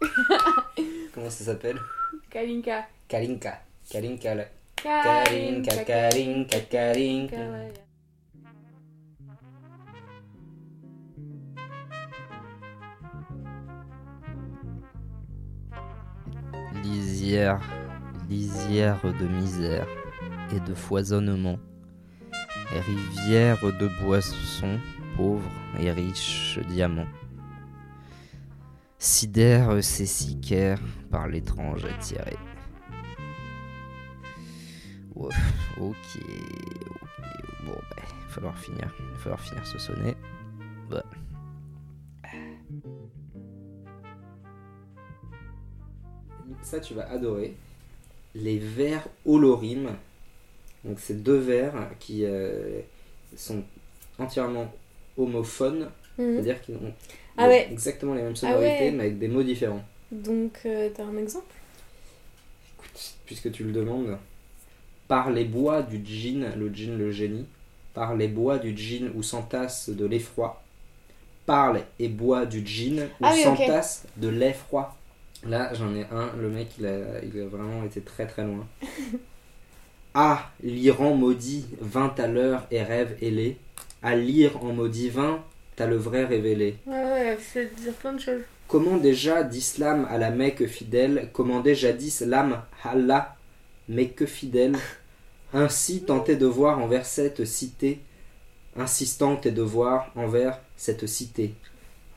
[1.12, 1.78] Comment ça s'appelle?
[2.30, 2.86] Kalinka.
[3.08, 3.60] Kalinka.
[3.90, 4.36] Kalinka.
[4.76, 7.36] Kalinka, Kalinka, Kalinka.
[7.36, 7.91] Kalinka.
[16.92, 17.58] Lisière,
[18.28, 19.86] lisière de misère
[20.54, 21.58] et de foisonnement,
[22.70, 24.78] rivière de boissons
[25.16, 27.06] pauvres et riches diamants.
[28.98, 32.36] Sidère ses sicaires par l'étrange attiré.
[35.14, 35.32] Ok,
[35.80, 36.20] ok.
[37.64, 40.14] Bon, bah, il va falloir finir, il va falloir finir ce sonnet.
[40.90, 41.02] Bah.
[46.62, 47.54] Ça, tu vas adorer.
[48.34, 49.90] Les vers holorimes.
[50.84, 52.80] Donc, c'est deux vers qui euh,
[53.36, 53.62] sont
[54.18, 54.72] entièrement
[55.16, 55.90] homophones.
[56.18, 56.34] Mhm.
[56.34, 56.92] C'est-à-dire qu'ils ont
[57.36, 57.68] Ah ouais.
[57.70, 58.90] exactement les mêmes Ah sonorités, ouais.
[58.92, 59.84] mais avec des mots différents.
[60.10, 61.54] Donc, euh, t'as un exemple?
[63.26, 64.18] Puisque tu le demandes,
[65.08, 67.46] par les bois du djinn, le djinn le génie,
[67.94, 70.62] par les bois du djinn où s'entasse de l'effroi,
[71.46, 74.96] parle et bois du djinn où Ah oui, s'entasse de l'effroi.
[75.44, 78.66] Là, j'en ai un, le mec, il a, il a vraiment été très très loin.
[80.14, 83.56] Ah, l'Iran maudit, vint à l'heure et rêve ailé.
[84.02, 85.42] À lire en maudit vint,
[85.74, 86.76] t'as le vrai révélé.
[86.86, 88.42] Ouais, ouais, c'est dire plein de choses.
[88.68, 93.36] Comment déjà d'islam à la Mecque fidèle, commandait jadis l'âme Allah,
[93.88, 94.76] Mecque fidèle,
[95.54, 98.00] ainsi tentait de voir envers cette cité,
[98.76, 101.54] insistant tes devoirs envers cette cité.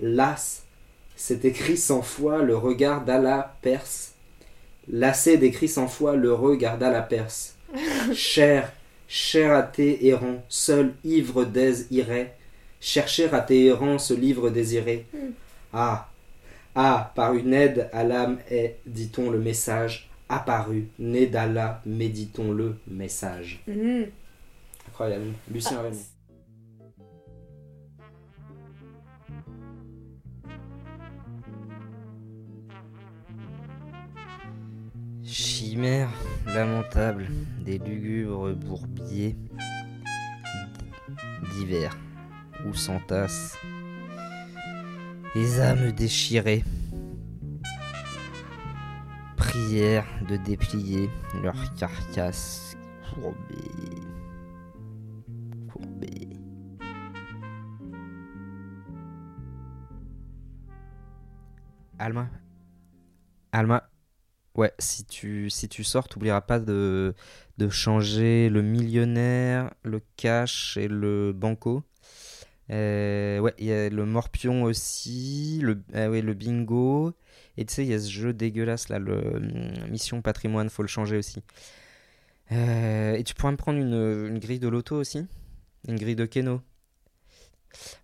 [0.02, 0.65] Las,
[1.16, 4.14] c'est écrit cent fois le regard d'Allah perse,
[4.90, 7.56] lassé d'écrit cent fois le regard d'Allah perse.
[8.14, 8.72] Cher,
[9.08, 12.36] cher à tes errants, seul ivre d'aise irait,
[12.80, 15.06] chercher à tes errants ce livre désiré.
[15.74, 16.08] Ah,
[16.76, 22.76] ah, par une aide à l'âme est, dit-on, le message apparu, né d'Allah, méditons le
[22.88, 23.62] message.
[23.68, 24.08] Mhm.
[24.88, 25.34] Incroyable.
[25.52, 25.98] Lucien Ah, Raymond.
[35.26, 36.10] Chimère
[36.46, 37.28] lamentable
[37.66, 39.36] des lugubres bourbiers
[41.52, 41.98] d'hiver
[42.64, 43.58] où s'entassent
[45.34, 46.64] les âmes déchirées.
[49.36, 51.10] Prière de déplier
[51.42, 52.78] leur carcasse
[53.16, 53.34] courbée.
[55.74, 56.30] Courbée.
[61.98, 62.30] Alma
[63.52, 63.90] Alma
[64.56, 67.14] Ouais, si tu, si tu sors, t'oublieras pas de,
[67.58, 71.84] de changer le millionnaire, le cash et le banco.
[72.72, 77.14] Euh, ouais, il y a le morpion aussi, le, ah ouais, le bingo.
[77.58, 80.84] Et tu sais, il y a ce jeu dégueulasse là, le hum, Mission Patrimoine, faut
[80.84, 81.44] le changer aussi.
[82.52, 83.94] Euh, et tu pourrais me prendre une,
[84.28, 85.26] une grille de loto aussi
[85.88, 86.62] Une grille de Keno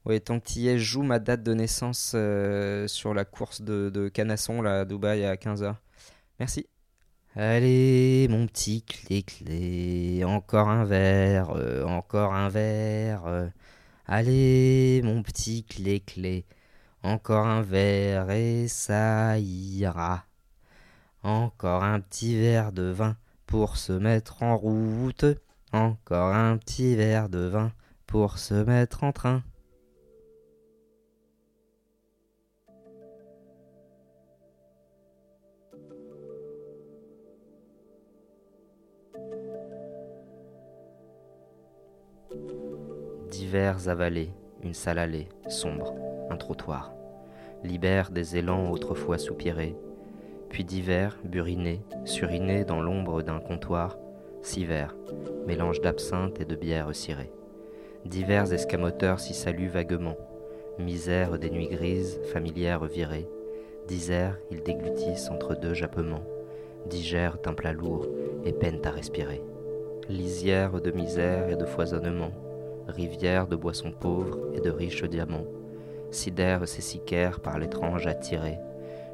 [0.06, 3.90] Ouais, tant que y es, joue ma date de naissance euh, sur la course de,
[3.94, 5.76] de Canasson là, à Dubaï à 15h.
[6.42, 6.66] Merci.
[7.36, 13.28] Allez, mon petit clé-clé, encore un verre, euh, encore un verre.
[13.28, 13.48] euh.
[14.08, 16.48] Allez, mon petit clé-clé,
[17.04, 20.26] encore un verre et ça ira.
[21.22, 25.26] Encore un petit verre de vin pour se mettre en route.
[25.74, 27.72] Encore un petit verre de vin
[28.08, 29.44] pour se mettre en train.
[43.42, 44.30] Divers avalés,
[44.62, 45.96] une salle allée, sombre,
[46.30, 46.94] un trottoir.
[47.64, 49.76] Libère des élans autrefois soupirés,
[50.50, 53.98] puis divers, burinés, surinés dans l'ombre d'un comptoir,
[54.44, 54.96] sivers,
[55.48, 57.32] mélange d'absinthe et de bière cirée.
[58.06, 60.18] Divers escamoteurs s'y saluent vaguement,
[60.78, 63.28] misère des nuits grises, familières virées.
[63.88, 66.26] Disert, ils déglutissent entre deux jappements,
[66.86, 68.06] digèrent un plat lourd
[68.46, 69.42] et peinent à respirer.
[70.10, 72.30] Lisière de misère et de foisonnement,
[72.88, 75.48] rivière de boissons pauvres et de riches diamants,
[76.12, 78.58] sidère ses sicaires par l'étrange attiré,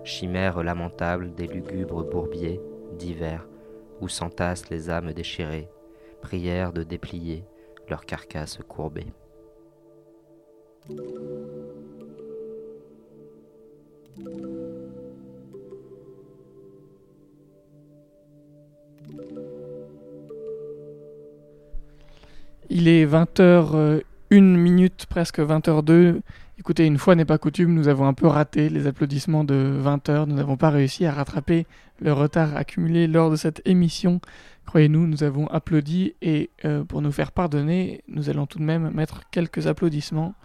[0.04, 2.62] chimère lamentable des lugubres bourbiers,
[2.98, 3.48] divers,
[4.02, 5.70] où s'entassent les âmes déchirées,
[6.22, 7.44] prière de déplier
[7.90, 9.14] leurs carcasses courbées.
[22.80, 26.22] Il est 20h une minute, presque 20h02.
[26.60, 30.28] Écoutez, une fois n'est pas coutume, nous avons un peu raté les applaudissements de 20h.
[30.28, 31.66] Nous n'avons pas réussi à rattraper
[32.00, 34.22] le retard accumulé lors de cette émission.
[34.68, 38.92] Croyez-nous, nous avons applaudi et euh, pour nous faire pardonner, nous allons tout de même
[38.92, 40.36] mettre quelques applaudissements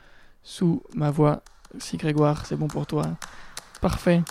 [0.43, 1.43] sous ma voix.
[1.81, 3.19] Si Grégoire, c'est bon pour toi.
[3.83, 4.23] Parfait.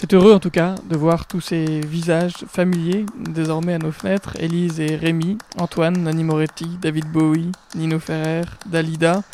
[0.00, 4.36] C'est heureux en tout cas de voir tous ces visages familiers désormais à nos fenêtres.
[4.38, 9.24] Élise et Rémi, Antoine, Nani Moretti, David Bowie, Nino Ferrer, Dalida.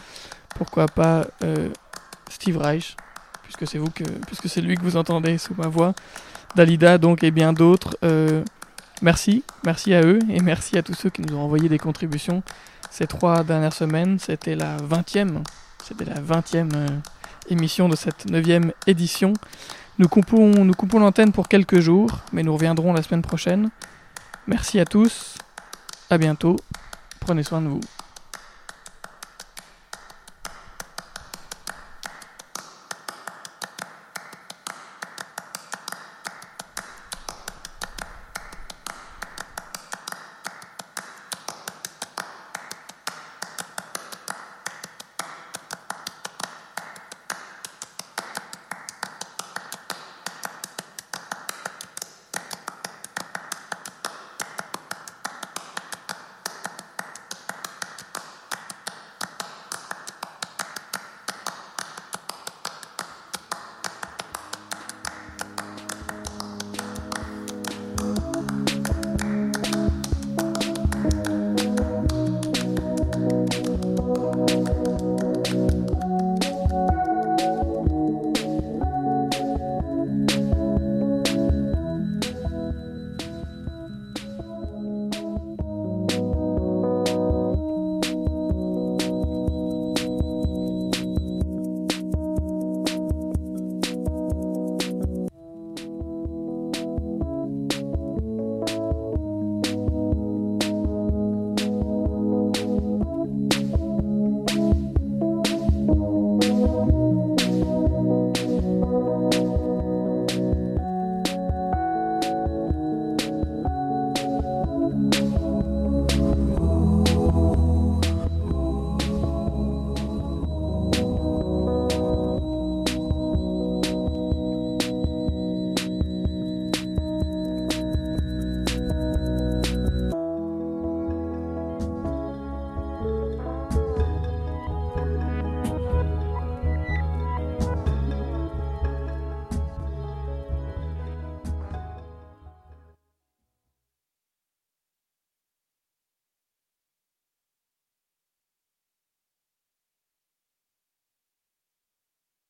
[0.56, 1.68] Pourquoi pas euh,
[2.30, 2.96] Steve Reich,
[3.42, 5.92] puisque c'est vous que, puisque c'est lui que vous entendez sous ma voix.
[6.56, 7.98] Dalida donc et bien d'autres.
[8.02, 8.42] Euh,
[9.02, 12.42] merci, merci à eux et merci à tous ceux qui nous ont envoyé des contributions
[12.90, 14.18] ces trois dernières semaines.
[14.18, 15.42] C'était la 20e,
[15.86, 16.88] c'était la 20e euh,
[17.50, 19.34] émission de cette 9e édition.
[19.98, 23.70] Nous coupons, l'antenne pour quelques jours, mais nous reviendrons la semaine prochaine.
[24.48, 25.38] Merci à tous,
[26.10, 26.56] à bientôt,
[27.20, 27.80] prenez soin de vous.